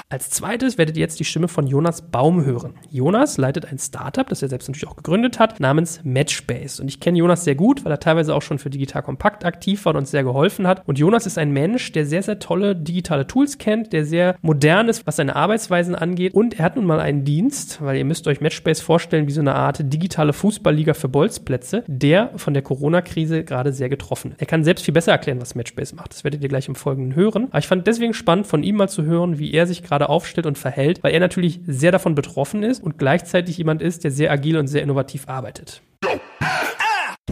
Als 0.08 0.30
zweites 0.30 0.78
werdet 0.78 0.96
ihr 0.96 1.00
jetzt 1.00 1.18
die 1.18 1.24
Stimme 1.24 1.48
von 1.48 1.66
Jonas 1.66 2.00
Baum 2.00 2.44
hören. 2.44 2.74
Jonas 2.92 3.38
leitet 3.38 3.64
ein 3.64 3.78
Startup, 3.80 4.24
das 4.28 4.40
er 4.40 4.48
selbst 4.48 4.68
natürlich 4.68 4.86
auch 4.86 4.94
gegründet 4.94 5.40
hat, 5.40 5.58
namens 5.58 6.00
Matchbase. 6.04 6.80
Und 6.80 6.86
ich 6.86 7.00
kenne 7.00 7.18
Jonas 7.18 7.42
sehr 7.42 7.56
gut, 7.56 7.84
weil 7.84 7.90
er 7.90 7.98
teilweise 7.98 8.32
auch 8.32 8.42
schon 8.42 8.60
für 8.60 8.70
Digital 8.70 9.02
Kompakt 9.02 9.44
aktiv 9.44 9.84
war 9.84 9.94
und 9.94 9.98
uns 9.98 10.12
sehr 10.12 10.22
geholfen 10.22 10.68
hat. 10.68 10.86
Und 10.86 11.00
Jonas 11.00 11.26
ist 11.26 11.38
ein 11.38 11.50
Mensch, 11.50 11.90
der 11.90 12.06
sehr, 12.06 12.22
sehr 12.22 12.38
tolle 12.38 12.76
digitale 12.76 13.26
Tools 13.26 13.58
kennt, 13.58 13.92
der 13.92 14.04
sehr 14.04 14.36
modern 14.42 14.88
ist, 14.88 15.08
was 15.08 15.16
seine 15.16 15.34
Arbeitsweisen 15.34 15.96
angeht. 15.96 16.34
Und 16.34 16.56
er 16.60 16.66
hat 16.66 16.76
nun 16.76 16.86
mal 16.86 17.00
einen 17.00 17.24
Dienst, 17.24 17.82
weil 17.82 17.96
ihr 17.96 18.04
müsst 18.04 18.28
euch 18.28 18.40
Matchbase 18.40 18.84
vorstellen 18.84 19.26
wie 19.26 19.32
so 19.32 19.40
eine 19.40 19.56
Art 19.56 19.92
digitale 19.92 20.32
Fußballliga 20.32 20.94
für 20.94 21.08
Bolzplätze, 21.08 21.82
der 21.88 22.30
von 22.36 22.54
der 22.54 22.62
Corona-Krise 22.62 23.42
gerade 23.42 23.72
sehr 23.72 23.88
getroffen 23.88 24.30
ist. 24.30 24.40
Er 24.40 24.46
kann 24.46 24.62
selbst 24.62 24.84
viel 24.84 24.94
besser 24.94 25.10
erklären, 25.10 25.40
was 25.40 25.56
Matchbase 25.56 25.96
macht. 25.96 26.12
Das 26.12 26.22
werdet 26.22 26.44
ihr 26.44 26.48
gleich 26.48 26.68
im 26.68 26.76
Folgenden 26.76 27.16
hören. 27.16 27.48
Aber 27.50 27.58
ich 27.58 27.66
fand 27.66 27.88
deswegen 27.88 28.14
spannend, 28.14 28.46
von 28.46 28.62
ihm 28.62 28.76
mal 28.76 28.88
zu 28.88 29.02
hören, 29.02 29.40
wie 29.40 29.52
er 29.52 29.66
sich 29.66 29.82
gerade 29.82 29.95
gerade 29.96 30.10
aufstellt 30.10 30.46
und 30.46 30.58
verhält, 30.58 31.02
weil 31.02 31.14
er 31.14 31.20
natürlich 31.20 31.60
sehr 31.66 31.90
davon 31.90 32.14
betroffen 32.14 32.62
ist 32.62 32.82
und 32.82 32.98
gleichzeitig 32.98 33.56
jemand 33.56 33.80
ist, 33.80 34.04
der 34.04 34.10
sehr 34.10 34.30
agil 34.30 34.58
und 34.58 34.66
sehr 34.66 34.82
innovativ 34.82 35.26
arbeitet. 35.26 35.80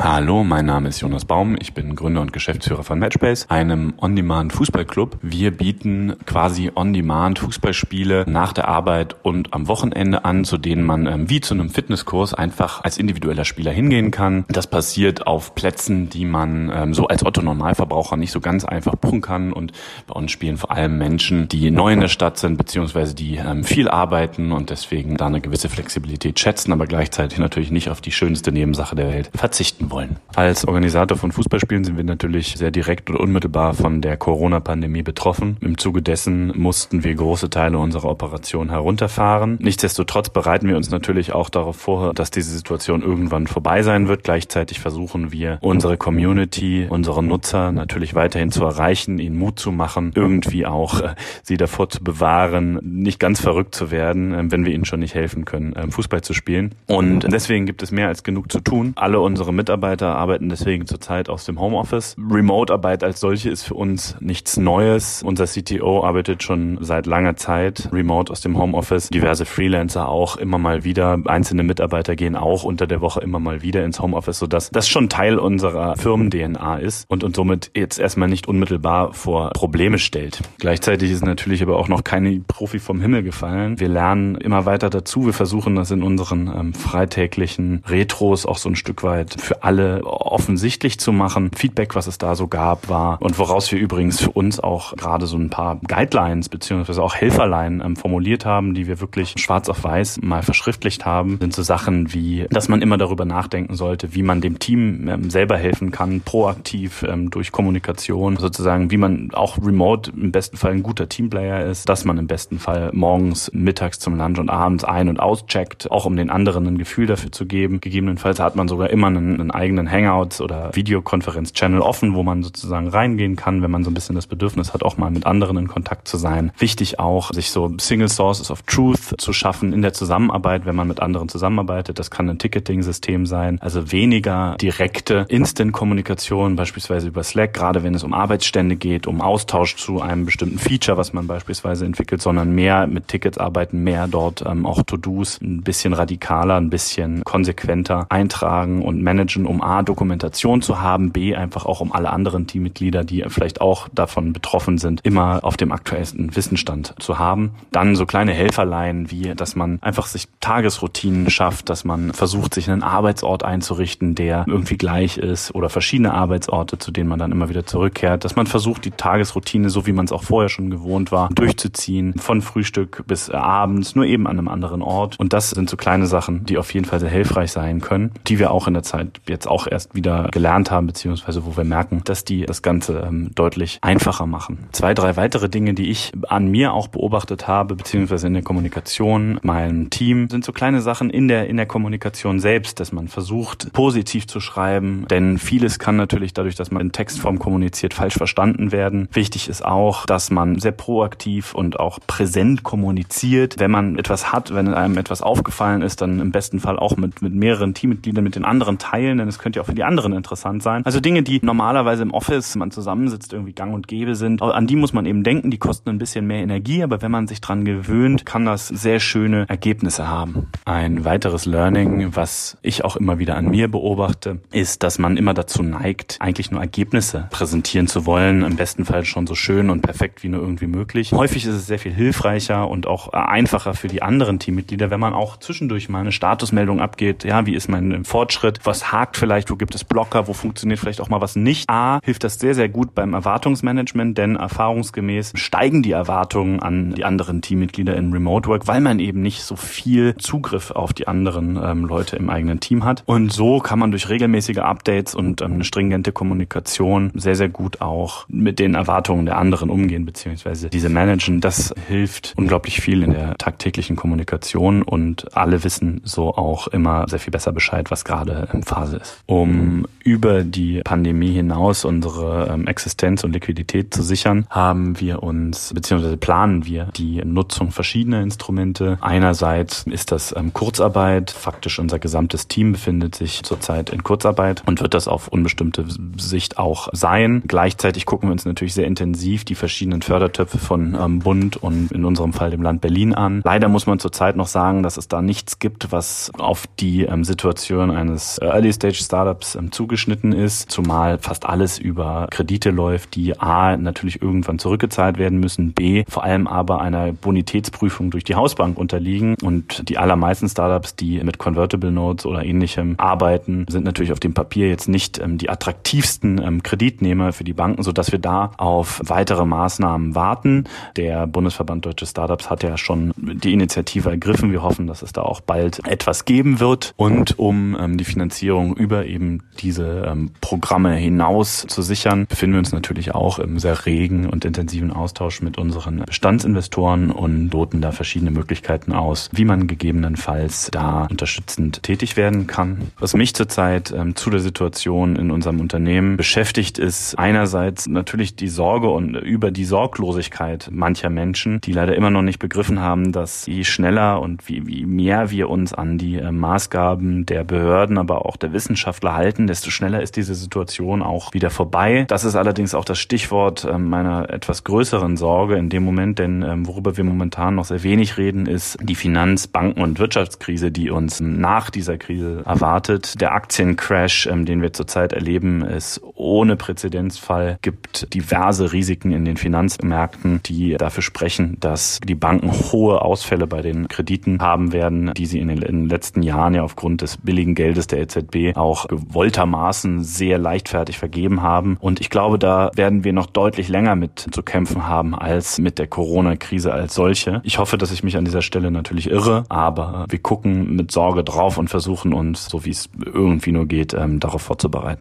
Hallo, 0.00 0.42
mein 0.42 0.66
Name 0.66 0.88
ist 0.88 1.00
Jonas 1.00 1.24
Baum. 1.24 1.56
Ich 1.60 1.72
bin 1.72 1.94
Gründer 1.94 2.20
und 2.20 2.32
Geschäftsführer 2.32 2.82
von 2.82 2.98
Matchbase, 2.98 3.48
einem 3.48 3.94
On-Demand-Fußballclub. 3.96 5.18
Wir 5.22 5.56
bieten 5.56 6.16
quasi 6.26 6.72
On-Demand-Fußballspiele 6.74 8.24
nach 8.26 8.52
der 8.52 8.66
Arbeit 8.66 9.14
und 9.22 9.54
am 9.54 9.68
Wochenende 9.68 10.24
an, 10.24 10.44
zu 10.44 10.58
denen 10.58 10.82
man 10.82 11.06
ähm, 11.06 11.30
wie 11.30 11.40
zu 11.40 11.54
einem 11.54 11.70
Fitnesskurs 11.70 12.34
einfach 12.34 12.82
als 12.82 12.98
individueller 12.98 13.44
Spieler 13.44 13.70
hingehen 13.70 14.10
kann. 14.10 14.44
Das 14.48 14.66
passiert 14.66 15.28
auf 15.28 15.54
Plätzen, 15.54 16.08
die 16.08 16.24
man 16.24 16.72
ähm, 16.74 16.92
so 16.92 17.06
als 17.06 17.24
Otto-Normalverbraucher 17.24 18.16
nicht 18.16 18.32
so 18.32 18.40
ganz 18.40 18.64
einfach 18.64 18.96
buchen 18.96 19.20
kann. 19.20 19.52
Und 19.52 19.70
bei 20.08 20.14
uns 20.14 20.32
spielen 20.32 20.56
vor 20.56 20.72
allem 20.72 20.98
Menschen, 20.98 21.48
die 21.48 21.70
neu 21.70 21.92
in 21.92 22.00
der 22.00 22.08
Stadt 22.08 22.36
sind, 22.36 22.56
beziehungsweise 22.56 23.14
die 23.14 23.36
ähm, 23.36 23.62
viel 23.62 23.88
arbeiten 23.88 24.50
und 24.50 24.70
deswegen 24.70 25.16
da 25.16 25.26
eine 25.26 25.40
gewisse 25.40 25.68
Flexibilität 25.68 26.40
schätzen, 26.40 26.72
aber 26.72 26.88
gleichzeitig 26.88 27.38
natürlich 27.38 27.70
nicht 27.70 27.90
auf 27.90 28.00
die 28.00 28.10
schönste 28.10 28.50
Nebensache 28.50 28.96
der 28.96 29.06
Welt 29.06 29.30
verzichten 29.36 29.83
leisten 29.84 29.90
wollen. 29.90 30.16
Als 30.34 30.66
Organisator 30.66 31.16
von 31.16 31.30
Fußballspielen 31.30 31.84
sind 31.84 31.96
wir 31.96 32.04
natürlich 32.04 32.56
sehr 32.56 32.72
direkt 32.72 33.08
und 33.08 33.16
unmittelbar 33.16 33.74
von 33.74 34.00
der 34.00 34.16
Corona-Pandemie 34.16 35.02
betroffen. 35.02 35.56
Im 35.60 35.78
Zuge 35.78 36.02
dessen 36.02 36.52
mussten 36.58 37.04
wir 37.04 37.14
große 37.14 37.50
Teile 37.50 37.78
unserer 37.78 38.08
Operation 38.08 38.70
herunterfahren. 38.70 39.58
Nichtsdestotrotz 39.60 40.30
bereiten 40.30 40.66
wir 40.66 40.76
uns 40.76 40.90
natürlich 40.90 41.32
auch 41.32 41.50
darauf 41.50 41.76
vor, 41.76 42.14
dass 42.14 42.32
diese 42.32 42.52
Situation 42.52 43.02
irgendwann 43.02 43.46
vorbei 43.46 43.82
sein 43.82 44.08
wird. 44.08 44.24
Gleichzeitig 44.24 44.80
versuchen 44.80 45.30
wir, 45.30 45.58
unsere 45.60 45.96
Community, 45.96 46.86
unsere 46.88 47.22
Nutzer 47.22 47.70
natürlich 47.70 48.16
weiterhin 48.16 48.50
zu 48.50 48.64
erreichen, 48.64 49.20
ihnen 49.20 49.38
Mut 49.38 49.60
zu 49.60 49.70
machen, 49.70 50.12
irgendwie 50.16 50.66
auch 50.66 51.00
äh, 51.00 51.14
sie 51.44 51.56
davor 51.56 51.88
zu 51.90 52.02
bewahren, 52.02 52.80
nicht 52.82 53.20
ganz 53.20 53.40
verrückt 53.40 53.74
zu 53.76 53.92
werden, 53.92 54.34
äh, 54.34 54.42
wenn 54.50 54.64
wir 54.64 54.74
ihnen 54.74 54.84
schon 54.84 55.00
nicht 55.00 55.14
helfen 55.14 55.44
können, 55.44 55.74
äh, 55.74 55.88
Fußball 55.88 56.22
zu 56.22 56.34
spielen. 56.34 56.74
Und 56.88 57.20
deswegen 57.32 57.66
gibt 57.66 57.84
es 57.84 57.92
mehr 57.92 58.08
als 58.08 58.24
genug 58.24 58.50
zu 58.50 58.58
tun. 58.58 58.94
Alle 58.96 59.20
unsere 59.20 59.52
Mitarbeiter 59.52 59.73
Mitarbeiter 59.74 60.14
arbeiten 60.14 60.48
deswegen 60.48 60.86
zurzeit 60.86 61.28
aus 61.28 61.46
dem 61.46 61.58
Homeoffice. 61.58 62.14
Remote-Arbeit 62.30 63.02
als 63.02 63.18
solche 63.18 63.50
ist 63.50 63.64
für 63.64 63.74
uns 63.74 64.14
nichts 64.20 64.56
Neues. 64.56 65.24
Unser 65.24 65.46
CTO 65.46 66.04
arbeitet 66.04 66.44
schon 66.44 66.78
seit 66.80 67.06
langer 67.06 67.34
Zeit 67.34 67.88
remote 67.92 68.30
aus 68.30 68.40
dem 68.40 68.56
Homeoffice. 68.56 69.08
Diverse 69.08 69.44
Freelancer 69.44 70.08
auch 70.08 70.36
immer 70.36 70.58
mal 70.58 70.84
wieder. 70.84 71.18
Einzelne 71.24 71.64
Mitarbeiter 71.64 72.14
gehen 72.14 72.36
auch 72.36 72.62
unter 72.62 72.86
der 72.86 73.00
Woche 73.00 73.20
immer 73.20 73.40
mal 73.40 73.62
wieder 73.62 73.84
ins 73.84 73.98
Homeoffice, 73.98 74.38
sodass 74.38 74.70
das 74.70 74.88
schon 74.88 75.08
Teil 75.08 75.40
unserer 75.40 75.96
Firmen-DNA 75.96 76.76
ist 76.76 77.10
und 77.10 77.24
uns 77.24 77.34
somit 77.34 77.72
jetzt 77.74 77.98
erstmal 77.98 78.28
nicht 78.28 78.46
unmittelbar 78.46 79.12
vor 79.12 79.50
Probleme 79.50 79.98
stellt. 79.98 80.40
Gleichzeitig 80.60 81.10
ist 81.10 81.24
natürlich 81.24 81.64
aber 81.64 81.80
auch 81.80 81.88
noch 81.88 82.04
keine 82.04 82.38
Profi 82.46 82.78
vom 82.78 83.00
Himmel 83.00 83.24
gefallen. 83.24 83.80
Wir 83.80 83.88
lernen 83.88 84.36
immer 84.36 84.66
weiter 84.66 84.88
dazu. 84.88 85.26
Wir 85.26 85.32
versuchen 85.32 85.74
das 85.74 85.90
in 85.90 86.04
unseren 86.04 86.46
ähm, 86.46 86.74
freitäglichen 86.74 87.82
Retros 87.88 88.46
auch 88.46 88.58
so 88.58 88.68
ein 88.68 88.76
Stück 88.76 89.02
weit 89.02 89.34
für 89.40 89.63
alle 89.64 90.04
offensichtlich 90.04 90.98
zu 90.98 91.12
machen. 91.12 91.50
Feedback, 91.56 91.94
was 91.94 92.06
es 92.06 92.18
da 92.18 92.34
so 92.34 92.48
gab, 92.48 92.88
war 92.88 93.20
und 93.22 93.38
woraus 93.38 93.70
wir 93.72 93.78
übrigens 93.78 94.20
für 94.20 94.30
uns 94.30 94.60
auch 94.60 94.94
gerade 94.96 95.26
so 95.26 95.36
ein 95.36 95.50
paar 95.50 95.80
Guidelines 95.86 96.48
beziehungsweise 96.48 97.02
auch 97.02 97.14
Helferlein 97.14 97.82
ähm, 97.84 97.96
formuliert 97.96 98.44
haben, 98.44 98.74
die 98.74 98.86
wir 98.86 99.00
wirklich 99.00 99.34
schwarz 99.38 99.68
auf 99.68 99.84
weiß 99.84 100.20
mal 100.22 100.42
verschriftlicht 100.42 101.04
haben, 101.04 101.38
sind 101.40 101.54
so 101.54 101.62
Sachen 101.62 102.12
wie, 102.12 102.46
dass 102.50 102.68
man 102.68 102.82
immer 102.82 102.98
darüber 102.98 103.24
nachdenken 103.24 103.74
sollte, 103.74 104.14
wie 104.14 104.22
man 104.22 104.40
dem 104.40 104.58
Team 104.58 105.08
ähm, 105.08 105.30
selber 105.30 105.56
helfen 105.56 105.90
kann, 105.90 106.20
proaktiv 106.20 107.04
ähm, 107.08 107.30
durch 107.30 107.52
Kommunikation, 107.52 108.36
sozusagen, 108.36 108.90
wie 108.90 108.96
man 108.96 109.30
auch 109.32 109.58
remote 109.58 110.12
im 110.14 110.32
besten 110.32 110.56
Fall 110.56 110.72
ein 110.72 110.82
guter 110.82 111.08
Teamplayer 111.08 111.64
ist, 111.64 111.88
dass 111.88 112.04
man 112.04 112.18
im 112.18 112.26
besten 112.26 112.58
Fall 112.58 112.90
morgens, 112.92 113.50
mittags 113.52 113.98
zum 113.98 114.16
Lunch 114.16 114.38
und 114.38 114.50
abends 114.50 114.84
ein- 114.84 115.08
und 115.08 115.20
auscheckt, 115.20 115.90
auch 115.90 116.06
um 116.06 116.16
den 116.16 116.30
anderen 116.30 116.66
ein 116.66 116.78
Gefühl 116.78 117.06
dafür 117.06 117.32
zu 117.32 117.46
geben. 117.46 117.80
Gegebenenfalls 117.80 118.40
hat 118.40 118.56
man 118.56 118.68
sogar 118.68 118.90
immer 118.90 119.06
einen, 119.08 119.40
einen 119.40 119.50
eigenen 119.54 119.90
Hangouts 119.90 120.40
oder 120.40 120.74
Videokonferenz-Channel 120.74 121.80
offen, 121.80 122.14
wo 122.14 122.22
man 122.22 122.42
sozusagen 122.42 122.88
reingehen 122.88 123.36
kann, 123.36 123.62
wenn 123.62 123.70
man 123.70 123.84
so 123.84 123.90
ein 123.90 123.94
bisschen 123.94 124.14
das 124.14 124.26
Bedürfnis 124.26 124.74
hat, 124.74 124.82
auch 124.82 124.96
mal 124.96 125.10
mit 125.10 125.26
anderen 125.26 125.56
in 125.56 125.68
Kontakt 125.68 126.08
zu 126.08 126.16
sein. 126.16 126.52
Wichtig 126.58 126.98
auch, 126.98 127.32
sich 127.32 127.50
so 127.50 127.72
Single 127.78 128.08
Sources 128.08 128.50
of 128.50 128.62
Truth 128.62 129.14
zu 129.18 129.32
schaffen 129.32 129.72
in 129.72 129.82
der 129.82 129.92
Zusammenarbeit, 129.92 130.66
wenn 130.66 130.76
man 130.76 130.88
mit 130.88 131.00
anderen 131.00 131.28
zusammenarbeitet. 131.28 131.98
Das 131.98 132.10
kann 132.10 132.28
ein 132.28 132.38
Ticketing-System 132.38 133.26
sein, 133.26 133.58
also 133.60 133.92
weniger 133.92 134.56
direkte 134.60 135.26
Instant-Kommunikation, 135.28 136.56
beispielsweise 136.56 137.08
über 137.08 137.22
Slack, 137.22 137.54
gerade 137.54 137.82
wenn 137.82 137.94
es 137.94 138.04
um 138.04 138.12
Arbeitsstände 138.12 138.76
geht, 138.76 139.06
um 139.06 139.20
Austausch 139.20 139.76
zu 139.76 140.00
einem 140.00 140.24
bestimmten 140.24 140.58
Feature, 140.58 140.96
was 140.96 141.12
man 141.12 141.26
beispielsweise 141.26 141.84
entwickelt, 141.84 142.22
sondern 142.22 142.54
mehr 142.54 142.86
mit 142.86 143.08
Tickets 143.08 143.38
arbeiten, 143.38 143.82
mehr 143.84 144.08
dort 144.08 144.44
ähm, 144.46 144.66
auch 144.66 144.82
To-Dos, 144.82 145.40
ein 145.40 145.62
bisschen 145.62 145.92
radikaler, 145.92 146.56
ein 146.56 146.70
bisschen 146.70 147.24
konsequenter 147.24 148.06
eintragen 148.08 148.82
und 148.82 149.02
managen, 149.02 149.43
um 149.46 149.62
A, 149.62 149.82
Dokumentation 149.82 150.62
zu 150.62 150.80
haben, 150.80 151.10
B, 151.10 151.34
einfach 151.34 151.66
auch 151.66 151.80
um 151.80 151.92
alle 151.92 152.10
anderen 152.10 152.46
Teammitglieder, 152.46 153.04
die 153.04 153.24
vielleicht 153.28 153.60
auch 153.60 153.88
davon 153.92 154.32
betroffen 154.32 154.78
sind, 154.78 155.00
immer 155.02 155.40
auf 155.42 155.56
dem 155.56 155.72
aktuellsten 155.72 156.34
Wissensstand 156.36 156.94
zu 156.98 157.18
haben. 157.18 157.52
Dann 157.72 157.96
so 157.96 158.06
kleine 158.06 158.32
Helferlein, 158.32 159.10
wie 159.10 159.34
dass 159.34 159.56
man 159.56 159.78
einfach 159.80 160.06
sich 160.06 160.28
Tagesroutinen 160.40 161.30
schafft, 161.30 161.68
dass 161.68 161.84
man 161.84 162.12
versucht, 162.12 162.54
sich 162.54 162.70
einen 162.70 162.82
Arbeitsort 162.82 163.42
einzurichten, 163.44 164.14
der 164.14 164.44
irgendwie 164.46 164.76
gleich 164.76 165.18
ist 165.18 165.54
oder 165.54 165.68
verschiedene 165.68 166.14
Arbeitsorte, 166.14 166.78
zu 166.78 166.90
denen 166.90 167.08
man 167.08 167.18
dann 167.18 167.32
immer 167.32 167.48
wieder 167.48 167.66
zurückkehrt, 167.66 168.24
dass 168.24 168.36
man 168.36 168.46
versucht, 168.46 168.84
die 168.84 168.90
Tagesroutine, 168.90 169.70
so 169.70 169.86
wie 169.86 169.92
man 169.92 170.04
es 170.04 170.12
auch 170.12 170.22
vorher 170.22 170.48
schon 170.48 170.70
gewohnt 170.70 171.12
war, 171.12 171.28
durchzuziehen, 171.30 172.14
von 172.14 172.42
Frühstück 172.42 173.04
bis 173.06 173.30
abends, 173.30 173.94
nur 173.94 174.04
eben 174.04 174.26
an 174.26 174.38
einem 174.38 174.48
anderen 174.48 174.82
Ort. 174.82 175.18
Und 175.18 175.32
das 175.32 175.50
sind 175.50 175.70
so 175.70 175.76
kleine 175.76 176.06
Sachen, 176.06 176.44
die 176.44 176.58
auf 176.58 176.72
jeden 176.74 176.86
Fall 176.86 177.00
sehr 177.00 177.10
hilfreich 177.10 177.52
sein 177.52 177.80
können, 177.80 178.12
die 178.26 178.38
wir 178.38 178.50
auch 178.50 178.66
in 178.66 178.74
der 178.74 178.82
Zeit 178.82 179.23
jetzt 179.28 179.48
auch 179.48 179.66
erst 179.66 179.94
wieder 179.94 180.28
gelernt 180.32 180.70
haben, 180.70 180.86
beziehungsweise 180.86 181.44
wo 181.46 181.56
wir 181.56 181.64
merken, 181.64 182.02
dass 182.04 182.24
die 182.24 182.46
das 182.46 182.62
Ganze 182.62 183.04
ähm, 183.06 183.30
deutlich 183.34 183.78
einfacher 183.82 184.26
machen. 184.26 184.68
Zwei, 184.72 184.94
drei 184.94 185.16
weitere 185.16 185.48
Dinge, 185.48 185.74
die 185.74 185.90
ich 185.90 186.12
an 186.28 186.48
mir 186.48 186.72
auch 186.72 186.88
beobachtet 186.88 187.48
habe, 187.48 187.74
beziehungsweise 187.74 188.26
in 188.26 188.34
der 188.34 188.42
Kommunikation, 188.42 189.38
meinem 189.42 189.90
Team, 189.90 190.28
sind 190.28 190.44
so 190.44 190.52
kleine 190.52 190.80
Sachen 190.80 191.10
in 191.10 191.28
der, 191.28 191.48
in 191.48 191.56
der 191.56 191.66
Kommunikation 191.66 192.40
selbst, 192.40 192.80
dass 192.80 192.92
man 192.92 193.08
versucht, 193.08 193.72
positiv 193.72 194.26
zu 194.26 194.40
schreiben, 194.40 195.06
denn 195.08 195.38
vieles 195.38 195.78
kann 195.78 195.96
natürlich 195.96 196.34
dadurch, 196.34 196.54
dass 196.54 196.70
man 196.70 196.82
in 196.82 196.92
Textform 196.92 197.38
kommuniziert, 197.38 197.94
falsch 197.94 198.14
verstanden 198.14 198.72
werden. 198.72 199.08
Wichtig 199.12 199.48
ist 199.48 199.64
auch, 199.64 200.06
dass 200.06 200.30
man 200.30 200.58
sehr 200.58 200.72
proaktiv 200.72 201.54
und 201.54 201.80
auch 201.80 201.98
präsent 202.06 202.62
kommuniziert. 202.62 203.56
Wenn 203.58 203.70
man 203.70 203.98
etwas 203.98 204.32
hat, 204.32 204.54
wenn 204.54 204.72
einem 204.74 204.98
etwas 204.98 205.22
aufgefallen 205.22 205.82
ist, 205.82 206.00
dann 206.00 206.20
im 206.20 206.32
besten 206.32 206.60
Fall 206.60 206.78
auch 206.78 206.96
mit, 206.96 207.22
mit 207.22 207.34
mehreren 207.34 207.74
Teammitgliedern, 207.74 208.24
mit 208.24 208.36
den 208.36 208.44
anderen 208.44 208.78
teilen, 208.78 209.13
denn 209.18 209.28
es 209.28 209.38
könnte 209.38 209.58
ja 209.58 209.62
auch 209.62 209.66
für 209.66 209.74
die 209.74 209.84
anderen 209.84 210.12
interessant 210.12 210.62
sein. 210.62 210.84
Also 210.84 211.00
Dinge, 211.00 211.22
die 211.22 211.40
normalerweise 211.42 212.02
im 212.02 212.12
Office 212.12 212.54
man 212.56 212.70
zusammensitzt, 212.70 213.32
irgendwie 213.32 213.52
gang 213.52 213.74
und 213.74 213.88
gäbe 213.88 214.14
sind, 214.14 214.42
an 214.42 214.66
die 214.66 214.76
muss 214.76 214.92
man 214.92 215.06
eben 215.06 215.22
denken, 215.22 215.50
die 215.50 215.58
kosten 215.58 215.90
ein 215.90 215.98
bisschen 215.98 216.26
mehr 216.26 216.42
Energie, 216.42 216.82
aber 216.82 217.02
wenn 217.02 217.10
man 217.10 217.26
sich 217.26 217.40
dran 217.40 217.64
gewöhnt, 217.64 218.26
kann 218.26 218.44
das 218.44 218.68
sehr 218.68 219.00
schöne 219.00 219.46
Ergebnisse 219.48 220.08
haben. 220.08 220.48
Ein 220.64 221.04
weiteres 221.04 221.46
Learning, 221.46 222.16
was 222.16 222.56
ich 222.62 222.84
auch 222.84 222.96
immer 222.96 223.18
wieder 223.18 223.36
an 223.36 223.48
mir 223.48 223.70
beobachte, 223.70 224.40
ist, 224.52 224.82
dass 224.82 224.98
man 224.98 225.16
immer 225.16 225.34
dazu 225.34 225.62
neigt, 225.62 226.16
eigentlich 226.20 226.50
nur 226.50 226.60
Ergebnisse 226.60 227.28
präsentieren 227.30 227.86
zu 227.86 228.06
wollen, 228.06 228.42
im 228.42 228.56
besten 228.56 228.84
Fall 228.84 229.04
schon 229.04 229.26
so 229.26 229.34
schön 229.34 229.70
und 229.70 229.82
perfekt 229.82 230.22
wie 230.22 230.28
nur 230.28 230.40
irgendwie 230.40 230.66
möglich. 230.66 231.12
Häufig 231.12 231.44
ist 231.44 231.54
es 231.54 231.66
sehr 231.66 231.78
viel 231.78 231.92
hilfreicher 231.92 232.68
und 232.68 232.86
auch 232.86 233.12
einfacher 233.12 233.74
für 233.74 233.88
die 233.88 234.02
anderen 234.02 234.38
Teammitglieder, 234.38 234.90
wenn 234.90 235.00
man 235.00 235.12
auch 235.12 235.36
zwischendurch 235.38 235.88
mal 235.88 236.00
eine 236.00 236.12
Statusmeldung 236.12 236.80
abgeht, 236.80 237.24
ja, 237.24 237.46
wie 237.46 237.54
ist 237.54 237.68
mein 237.68 238.04
Fortschritt, 238.04 238.60
was 238.64 238.92
hakt 238.92 239.03
vielleicht, 239.12 239.50
wo 239.50 239.56
gibt 239.56 239.74
es 239.74 239.84
Blocker, 239.84 240.28
wo 240.28 240.32
funktioniert 240.32 240.80
vielleicht 240.80 241.00
auch 241.00 241.08
mal 241.08 241.20
was 241.20 241.36
nicht. 241.36 241.68
A, 241.68 242.00
hilft 242.02 242.24
das 242.24 242.38
sehr, 242.38 242.54
sehr 242.54 242.68
gut 242.68 242.94
beim 242.94 243.14
Erwartungsmanagement, 243.14 244.16
denn 244.18 244.36
erfahrungsgemäß 244.36 245.32
steigen 245.34 245.82
die 245.82 245.92
Erwartungen 245.92 246.60
an 246.60 246.94
die 246.94 247.04
anderen 247.04 247.42
Teammitglieder 247.42 247.96
in 247.96 248.12
Remote 248.12 248.48
Work, 248.48 248.66
weil 248.66 248.80
man 248.80 248.98
eben 248.98 249.22
nicht 249.22 249.42
so 249.42 249.56
viel 249.56 250.14
Zugriff 250.16 250.70
auf 250.70 250.92
die 250.92 251.08
anderen 251.08 251.58
ähm, 251.62 251.84
Leute 251.84 252.16
im 252.16 252.30
eigenen 252.30 252.60
Team 252.60 252.84
hat. 252.84 253.02
Und 253.06 253.32
so 253.32 253.60
kann 253.60 253.78
man 253.78 253.90
durch 253.90 254.08
regelmäßige 254.08 254.58
Updates 254.58 255.14
und 255.14 255.40
ähm, 255.40 255.54
eine 255.54 255.64
stringente 255.64 256.12
Kommunikation 256.12 257.12
sehr, 257.14 257.36
sehr 257.36 257.48
gut 257.48 257.80
auch 257.80 258.26
mit 258.28 258.58
den 258.58 258.74
Erwartungen 258.74 259.26
der 259.26 259.38
anderen 259.38 259.70
umgehen, 259.70 260.06
beziehungsweise 260.06 260.68
diese 260.70 260.88
managen. 260.88 261.40
Das 261.40 261.74
hilft 261.88 262.34
unglaublich 262.36 262.80
viel 262.80 263.02
in 263.02 263.12
der 263.12 263.36
tagtäglichen 263.38 263.96
Kommunikation 263.96 264.82
und 264.82 265.36
alle 265.36 265.64
wissen 265.64 266.00
so 266.04 266.34
auch 266.34 266.68
immer 266.68 267.08
sehr 267.08 267.18
viel 267.18 267.30
besser 267.30 267.52
Bescheid, 267.52 267.90
was 267.90 268.04
gerade 268.04 268.48
in 268.52 268.62
Phase 268.62 268.93
ist. 269.00 269.22
Um 269.26 269.86
über 270.04 270.44
die 270.44 270.82
Pandemie 270.84 271.32
hinaus 271.32 271.84
unsere 271.84 272.48
ähm, 272.52 272.66
Existenz 272.66 273.24
und 273.24 273.32
Liquidität 273.32 273.92
zu 273.92 274.02
sichern, 274.02 274.46
haben 274.50 275.00
wir 275.00 275.22
uns, 275.22 275.72
beziehungsweise 275.74 276.16
planen 276.16 276.66
wir 276.66 276.88
die 276.96 277.22
Nutzung 277.24 277.70
verschiedener 277.70 278.22
Instrumente. 278.22 278.98
Einerseits 279.00 279.84
ist 279.84 280.12
das 280.12 280.34
ähm, 280.36 280.52
Kurzarbeit. 280.52 281.30
Faktisch 281.30 281.78
unser 281.78 281.98
gesamtes 281.98 282.48
Team 282.48 282.72
befindet 282.72 283.14
sich 283.14 283.42
zurzeit 283.42 283.90
in 283.90 284.02
Kurzarbeit 284.02 284.62
und 284.66 284.80
wird 284.80 284.94
das 284.94 285.08
auf 285.08 285.28
unbestimmte 285.28 285.86
Sicht 286.18 286.58
auch 286.58 286.88
sein. 286.92 287.42
Gleichzeitig 287.46 288.04
gucken 288.04 288.28
wir 288.28 288.32
uns 288.32 288.44
natürlich 288.44 288.74
sehr 288.74 288.86
intensiv 288.86 289.44
die 289.44 289.54
verschiedenen 289.54 290.02
Fördertöpfe 290.02 290.58
von 290.58 290.94
ähm, 291.00 291.20
Bund 291.20 291.56
und 291.56 291.90
in 291.92 292.04
unserem 292.04 292.34
Fall 292.34 292.50
dem 292.50 292.62
Land 292.62 292.82
Berlin 292.82 293.14
an. 293.14 293.40
Leider 293.44 293.68
muss 293.68 293.86
man 293.86 293.98
zurzeit 293.98 294.36
noch 294.36 294.48
sagen, 294.48 294.82
dass 294.82 294.98
es 294.98 295.08
da 295.08 295.22
nichts 295.22 295.58
gibt, 295.58 295.92
was 295.92 296.30
auf 296.38 296.66
die 296.78 297.08
Situation 297.22 297.90
eines 297.90 298.38
Early 298.38 298.72
Stage 298.72 298.96
Startups 298.96 299.54
ähm, 299.54 299.70
zugeschnitten 299.94 300.32
ist, 300.32 300.72
zumal 300.72 301.18
fast 301.18 301.46
alles 301.46 301.78
über 301.78 302.26
Kredite 302.30 302.70
läuft, 302.70 303.14
die 303.14 303.38
A 303.38 303.76
natürlich 303.76 304.20
irgendwann 304.20 304.58
zurückgezahlt 304.58 305.18
werden 305.18 305.38
müssen, 305.38 305.72
B 305.72 306.02
vor 306.08 306.24
allem 306.24 306.48
aber 306.48 306.80
einer 306.80 307.12
Bonitätsprüfung 307.12 308.10
durch 308.10 308.24
die 308.24 308.34
Hausbank 308.34 308.76
unterliegen 308.76 309.36
und 309.42 309.88
die 309.88 309.96
allermeisten 309.96 310.48
Startups, 310.48 310.96
die 310.96 311.22
mit 311.22 311.38
Convertible 311.38 311.92
Notes 311.92 312.26
oder 312.26 312.44
ähnlichem 312.44 312.96
arbeiten, 312.98 313.66
sind 313.68 313.84
natürlich 313.84 314.10
auf 314.10 314.18
dem 314.18 314.34
Papier 314.34 314.68
jetzt 314.68 314.88
nicht 314.88 315.20
ähm, 315.20 315.38
die 315.38 315.48
attraktivsten 315.48 316.42
ähm, 316.42 316.62
Kreditnehmer 316.64 317.32
für 317.32 317.44
die 317.44 317.52
Banken, 317.52 317.84
so 317.84 317.92
dass 317.92 318.10
wir 318.10 318.18
da 318.18 318.50
auf 318.56 319.00
weitere 319.04 319.44
Maßnahmen 319.44 320.16
warten. 320.16 320.64
Der 320.96 321.28
Bundesverband 321.28 321.86
Deutsche 321.86 322.06
Startups 322.06 322.50
hat 322.50 322.64
ja 322.64 322.76
schon 322.76 323.12
die 323.16 323.52
Initiative 323.52 324.10
ergriffen. 324.10 324.50
Wir 324.50 324.62
hoffen, 324.62 324.88
dass 324.88 325.02
es 325.02 325.12
da 325.12 325.22
auch 325.22 325.40
bald 325.40 325.86
etwas 325.86 326.24
geben 326.24 326.58
wird 326.58 326.94
und 326.96 327.38
um 327.38 327.76
ähm, 327.78 327.96
die 327.96 328.04
Finanzierung 328.04 328.76
über 328.76 329.06
eben 329.06 329.44
diese 329.60 329.83
ähm, 329.84 330.30
Programme 330.40 330.94
hinaus 330.94 331.66
zu 331.66 331.82
sichern, 331.82 332.26
befinden 332.26 332.54
wir 332.54 332.58
uns 332.60 332.72
natürlich 332.72 333.14
auch 333.14 333.38
im 333.38 333.58
sehr 333.58 333.86
regen 333.86 334.28
und 334.28 334.44
intensiven 334.44 334.92
Austausch 334.92 335.42
mit 335.42 335.58
unseren 335.58 336.04
Bestandsinvestoren 336.04 337.10
und 337.10 337.52
loten 337.52 337.80
da 337.80 337.92
verschiedene 337.92 338.30
Möglichkeiten 338.30 338.92
aus, 338.92 339.30
wie 339.32 339.44
man 339.44 339.66
gegebenenfalls 339.66 340.68
da 340.70 341.06
unterstützend 341.10 341.82
tätig 341.82 342.16
werden 342.16 342.46
kann. 342.46 342.90
Was 342.98 343.14
mich 343.14 343.34
zurzeit 343.34 343.92
ähm, 343.92 344.16
zu 344.16 344.30
der 344.30 344.40
Situation 344.40 345.16
in 345.16 345.30
unserem 345.30 345.60
Unternehmen 345.60 346.16
beschäftigt, 346.16 346.78
ist 346.78 347.18
einerseits 347.18 347.86
natürlich 347.86 348.36
die 348.36 348.48
Sorge 348.48 348.88
und 348.88 349.14
über 349.14 349.50
die 349.50 349.64
Sorglosigkeit 349.64 350.68
mancher 350.70 351.10
Menschen, 351.10 351.60
die 351.60 351.72
leider 351.72 351.94
immer 351.94 352.10
noch 352.10 352.22
nicht 352.22 352.38
begriffen 352.38 352.80
haben, 352.80 353.12
dass 353.12 353.46
je 353.46 353.64
schneller 353.64 354.20
und 354.20 354.48
wie, 354.48 354.66
wie 354.66 354.86
mehr 354.86 355.30
wir 355.30 355.50
uns 355.50 355.72
an 355.72 355.98
die 355.98 356.16
äh, 356.16 356.32
Maßgaben 356.32 357.26
der 357.26 357.44
Behörden, 357.44 357.98
aber 357.98 358.26
auch 358.26 358.36
der 358.36 358.52
Wissenschaftler 358.52 359.14
halten, 359.14 359.46
desto 359.46 359.70
schneller 359.74 360.02
ist 360.02 360.16
diese 360.16 360.34
Situation 360.34 361.02
auch 361.02 361.34
wieder 361.34 361.50
vorbei. 361.50 362.04
Das 362.08 362.24
ist 362.24 362.36
allerdings 362.36 362.74
auch 362.74 362.84
das 362.84 362.98
Stichwort 362.98 363.64
äh, 363.64 363.78
meiner 363.78 364.30
etwas 364.30 364.64
größeren 364.64 365.16
Sorge 365.16 365.56
in 365.56 365.68
dem 365.68 365.84
Moment, 365.84 366.18
denn 366.18 366.42
äh, 366.42 366.54
worüber 366.58 366.96
wir 366.96 367.04
momentan 367.04 367.56
noch 367.56 367.64
sehr 367.64 367.82
wenig 367.82 368.16
reden, 368.16 368.46
ist 368.46 368.78
die 368.80 368.94
Finanz-, 368.94 369.46
Banken- 369.46 369.82
und 369.82 369.98
Wirtschaftskrise, 369.98 370.70
die 370.70 370.90
uns 370.90 371.20
nach 371.20 371.70
dieser 371.70 371.98
Krise 371.98 372.42
erwartet. 372.46 373.20
Der 373.20 373.32
Aktiencrash, 373.32 374.26
ähm, 374.26 374.44
den 374.44 374.62
wir 374.62 374.72
zurzeit 374.72 375.12
erleben, 375.12 375.62
ist 375.62 376.00
ohne 376.24 376.56
Präzedenzfall, 376.56 377.58
gibt 377.62 378.12
diverse 378.14 378.72
Risiken 378.72 379.12
in 379.12 379.24
den 379.24 379.36
Finanzmärkten, 379.36 380.40
die 380.44 380.76
dafür 380.76 381.02
sprechen, 381.02 381.58
dass 381.60 382.00
die 382.00 382.14
Banken 382.14 382.50
hohe 382.50 383.02
Ausfälle 383.02 383.46
bei 383.46 383.62
den 383.62 383.88
Krediten 383.88 384.40
haben 384.40 384.72
werden, 384.72 385.12
die 385.14 385.26
sie 385.26 385.38
in 385.38 385.48
den, 385.48 385.88
letzten 385.88 386.22
Jahren 386.22 386.54
ja 386.54 386.62
aufgrund 386.62 387.02
des 387.02 387.18
billigen 387.18 387.54
Geldes 387.54 387.86
der 387.86 388.00
EZB 388.00 388.56
auch 388.56 388.88
gewolltermaßen 388.88 390.02
sehr 390.02 390.38
leichtfertig 390.38 390.98
vergeben 390.98 391.42
haben. 391.42 391.76
Und 391.78 392.00
ich 392.00 392.08
glaube, 392.10 392.38
da 392.38 392.70
werden 392.74 393.04
wir 393.04 393.12
noch 393.12 393.26
deutlich 393.26 393.68
länger 393.68 393.94
mit 393.94 394.26
zu 394.32 394.42
kämpfen 394.42 394.88
haben 394.88 395.14
als 395.14 395.58
mit 395.58 395.78
der 395.78 395.86
Corona-Krise 395.86 396.72
als 396.72 396.94
solche. 396.94 397.40
Ich 397.44 397.58
hoffe, 397.58 397.76
dass 397.76 397.92
ich 397.92 398.02
mich 398.02 398.16
an 398.16 398.24
dieser 398.24 398.42
Stelle 398.42 398.70
natürlich 398.70 399.10
irre, 399.10 399.44
aber 399.48 400.06
wir 400.08 400.18
gucken 400.18 400.74
mit 400.74 400.90
Sorge 400.90 401.22
drauf 401.22 401.58
und 401.58 401.68
versuchen 401.68 402.14
uns, 402.14 402.46
so 402.46 402.64
wie 402.64 402.70
es 402.70 402.88
irgendwie 403.04 403.52
nur 403.52 403.66
geht, 403.66 403.92
ähm, 403.94 404.20
darauf 404.20 404.42
vorzubereiten. 404.42 405.00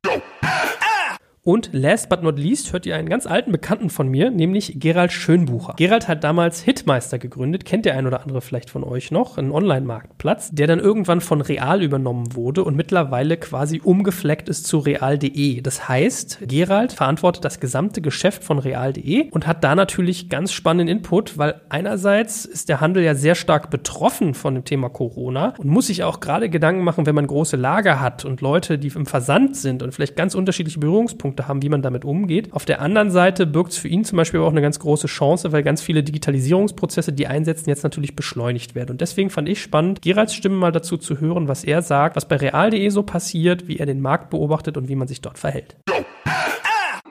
Und 1.45 1.71
last 1.73 2.07
but 2.07 2.23
not 2.23 2.39
least 2.39 2.71
hört 2.71 2.85
ihr 2.85 2.95
einen 2.95 3.09
ganz 3.09 3.25
alten 3.25 3.51
Bekannten 3.51 3.89
von 3.89 4.07
mir, 4.07 4.31
nämlich 4.31 4.79
Gerald 4.79 5.11
Schönbucher. 5.11 5.73
Gerald 5.75 6.07
hat 6.07 6.23
damals 6.23 6.61
Hitmeister 6.61 7.19
gegründet, 7.19 7.65
kennt 7.65 7.83
der 7.83 7.97
ein 7.97 8.07
oder 8.07 8.23
andere 8.23 8.39
vielleicht 8.39 8.69
von 8.69 8.85
euch 8.85 9.11
noch, 9.11 9.37
einen 9.37 9.51
Online-Marktplatz, 9.51 10.51
der 10.51 10.67
dann 10.67 10.79
irgendwann 10.79 11.19
von 11.19 11.41
Real 11.41 11.83
übernommen 11.83 12.33
wurde 12.33 12.63
und 12.63 12.77
mittlerweile 12.77 13.35
quasi 13.35 13.81
umgefleckt 13.83 14.47
ist 14.47 14.67
zu 14.67 14.77
real.de. 14.77 15.59
Das 15.59 15.89
heißt, 15.89 16.43
Gerald 16.47 16.93
verantwortet 16.93 17.43
das 17.43 17.59
gesamte 17.59 18.01
Geschäft 18.01 18.45
von 18.45 18.57
real.de 18.57 19.29
und 19.31 19.45
hat 19.45 19.65
da 19.65 19.75
natürlich 19.75 20.29
ganz 20.29 20.53
spannenden 20.53 20.99
Input, 20.99 21.37
weil 21.37 21.59
einerseits 21.67 22.45
ist 22.45 22.69
der 22.69 22.79
Handel 22.79 23.03
ja 23.03 23.15
sehr 23.15 23.35
stark 23.35 23.69
betroffen 23.69 24.33
von 24.33 24.53
dem 24.55 24.63
Thema 24.63 24.87
Corona 24.87 25.55
und 25.57 25.67
muss 25.67 25.87
sich 25.87 26.05
auch 26.05 26.21
gerade 26.21 26.49
Gedanken 26.49 26.85
machen, 26.85 27.05
wenn 27.05 27.15
man 27.15 27.27
große 27.27 27.57
Lager 27.57 27.99
hat 27.99 28.23
und 28.23 28.39
Leute, 28.39 28.79
die 28.79 28.87
im 28.95 29.05
Versand 29.05 29.57
sind 29.57 29.83
und 29.83 29.93
vielleicht 29.93 30.15
ganz 30.15 30.35
unterschiedliche 30.35 30.79
Berührungspunkte 30.79 31.32
haben, 31.41 31.61
wie 31.61 31.69
man 31.69 31.81
damit 31.81 32.05
umgeht. 32.05 32.53
Auf 32.53 32.65
der 32.65 32.81
anderen 32.81 33.11
Seite 33.11 33.45
birgt 33.45 33.71
es 33.71 33.77
für 33.77 33.87
ihn 33.87 34.05
zum 34.05 34.17
Beispiel 34.17 34.39
auch 34.39 34.51
eine 34.51 34.61
ganz 34.61 34.79
große 34.79 35.07
Chance, 35.07 35.51
weil 35.51 35.63
ganz 35.63 35.81
viele 35.81 36.03
Digitalisierungsprozesse, 36.03 37.13
die 37.13 37.27
einsetzen, 37.27 37.69
jetzt 37.69 37.83
natürlich 37.83 38.15
beschleunigt 38.15 38.75
werden. 38.75 38.91
Und 38.91 39.01
deswegen 39.01 39.29
fand 39.29 39.49
ich 39.49 39.61
spannend, 39.61 40.01
Geralds 40.01 40.33
Stimme 40.33 40.55
mal 40.55 40.71
dazu 40.71 40.97
zu 40.97 41.19
hören, 41.19 41.47
was 41.47 41.63
er 41.63 41.81
sagt, 41.81 42.15
was 42.15 42.27
bei 42.27 42.35
real.de 42.35 42.89
so 42.89 43.03
passiert, 43.03 43.67
wie 43.67 43.77
er 43.77 43.85
den 43.85 44.01
Markt 44.01 44.29
beobachtet 44.29 44.77
und 44.77 44.87
wie 44.87 44.95
man 44.95 45.07
sich 45.07 45.21
dort 45.21 45.39
verhält. 45.39 45.75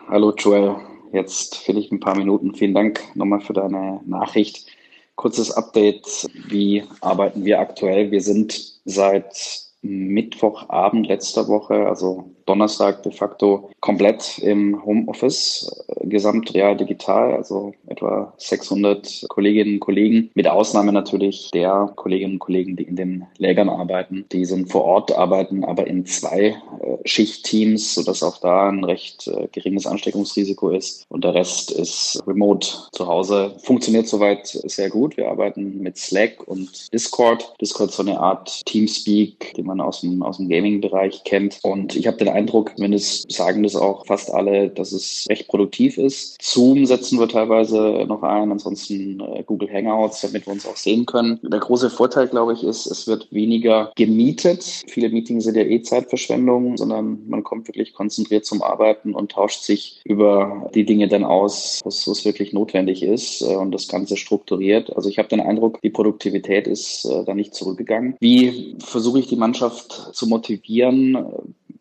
Hallo 0.09 0.33
Joel, 0.37 0.77
jetzt 1.13 1.57
finde 1.57 1.81
ich 1.81 1.91
ein 1.91 2.01
paar 2.01 2.17
Minuten. 2.17 2.55
Vielen 2.55 2.75
Dank 2.75 3.01
nochmal 3.15 3.41
für 3.41 3.55
deine 3.55 4.01
Nachricht. 4.07 4.67
Kurzes 5.15 5.51
Update. 5.51 6.29
Wie 6.49 6.83
arbeiten 7.01 7.45
wir 7.45 7.61
aktuell? 7.61 8.11
Wir 8.11 8.21
sind 8.21 8.81
seit 8.85 9.63
Mittwochabend 9.83 11.07
letzter 11.07 11.49
Woche, 11.49 11.87
also 11.87 12.31
Donnerstag 12.47 13.03
de 13.03 13.13
facto 13.13 13.71
komplett 13.81 14.39
im 14.39 14.85
Homeoffice, 14.85 15.85
äh, 15.89 16.07
gesamt 16.07 16.55
real 16.55 16.77
digital, 16.77 17.35
also 17.35 17.73
etwa 17.87 18.33
600 18.37 19.27
Kolleginnen 19.29 19.75
und 19.75 19.81
Kollegen, 19.81 20.31
mit 20.35 20.49
Ausnahme 20.49 20.93
natürlich 20.93 21.51
der 21.53 21.93
Kolleginnen 21.97 22.35
und 22.35 22.39
Kollegen, 22.39 22.77
die 22.77 22.85
in 22.85 22.97
den 22.97 23.27
Lägern 23.39 23.69
arbeiten. 23.69 24.25
Die 24.33 24.45
sind 24.45 24.71
vor 24.71 24.85
Ort, 24.85 25.13
arbeiten 25.13 25.65
aber 25.65 25.87
in 25.87 26.07
zwei 26.07 26.57
äh, 26.81 26.97
Schichtteams, 27.05 27.95
sodass 27.95 28.23
auch 28.23 28.39
da 28.39 28.69
ein 28.69 28.85
recht 28.85 29.29
äh, 29.29 29.49
geringes 29.53 29.87
Ansteckungsrisiko 29.87 30.71
ist. 30.71 31.05
Und 31.09 31.25
der 31.25 31.35
Rest 31.35 31.71
ist 31.71 32.23
remote 32.27 32.69
zu 32.93 33.07
Hause. 33.07 33.55
Funktioniert 33.63 34.09
soweit 34.09 34.47
sehr 34.47 34.91
gut. 34.91 35.17
Wir 35.17 35.29
arbeiten 35.29 35.81
mit 35.81 35.97
Slack 35.97 36.47
und 36.47 36.93
Discord. 36.93 37.55
Discord 37.61 37.91
ist 37.91 37.97
so 37.97 38.03
eine 38.03 38.19
Art 38.19 38.65
Teamspeak, 38.67 39.55
die 39.55 39.63
man 39.63 39.81
aus 39.81 40.01
dem, 40.01 40.23
aus 40.23 40.37
dem 40.37 40.49
Gaming-Bereich 40.49 41.25
kennt. 41.25 41.59
Und 41.63 41.97
ich 41.97 42.07
habe 42.07 42.17
den 42.17 42.29
Eindruck, 42.33 42.73
zumindest 42.77 43.31
sagen 43.31 43.63
das 43.63 43.77
auch 43.77 44.07
fast 44.07 44.33
alle, 44.33 44.69
dass 44.69 44.93
es 44.93 45.27
recht 45.29 45.49
produktiv 45.49 45.99
ist. 45.99 46.37
Zoom 46.43 46.87
setzen 46.87 47.19
wir 47.19 47.29
teilweise 47.29 48.05
noch 48.07 48.23
ein, 48.23 48.51
ansonsten 48.51 49.21
äh, 49.21 49.43
Google 49.45 49.73
Hangouts, 49.73 50.23
damit 50.23 50.47
wir 50.47 50.53
uns 50.53 50.67
auch 50.67 50.77
sehen 50.77 51.07
können. 51.07 51.41
Der 51.43 51.61
große 51.61 51.91
Vorteil, 51.91 52.29
glaube 52.29 52.55
ich, 52.55 52.65
ist, 52.65 52.87
es 52.87 53.07
wird 53.07 53.33
weniger 53.33 53.93
gemietet. 53.97 54.83
Viele 54.87 55.09
Meetings 55.09 55.45
sind 55.45 55.57
ja 55.57 55.63
eh 55.63 55.83
Zeitverschwendung, 55.83 56.77
sondern 56.77 57.29
man 57.29 57.45
kommt 57.45 57.69
wirklich 57.69 57.93
konzentriert 57.93 58.45
zum 58.45 58.63
Arbeiten 58.63 59.15
und 59.15 59.33
tauscht 59.33 59.63
sich 59.63 60.01
über 60.05 60.71
die 60.75 60.85
Dinge 60.85 61.09
dann 61.09 61.25
aus, 61.25 61.81
was, 61.85 62.09
was 62.09 62.25
wirklich 62.25 62.53
notwendig 62.53 63.03
ist 63.03 63.43
äh, 63.43 63.57
und 63.57 63.73
das 63.73 63.89
Ganze 63.89 64.17
strukturiert. 64.17 64.95
Also 64.97 65.09
ich 65.09 65.19
habe 65.19 65.29
den 65.29 65.41
Eindruck, 65.41 65.81
die 65.83 65.91
Produktivität 65.91 66.67
ist 66.67 67.05
äh, 67.05 67.25
da 67.25 67.35
nicht 67.35 67.55
zurückgegangen. 67.55 68.17
Wie 68.21 68.77
versuche 68.79 69.19
ich 69.19 69.29
die 69.29 69.37
Mannschaft 69.37 70.11
zu 70.13 70.27
motivieren? 70.27 71.17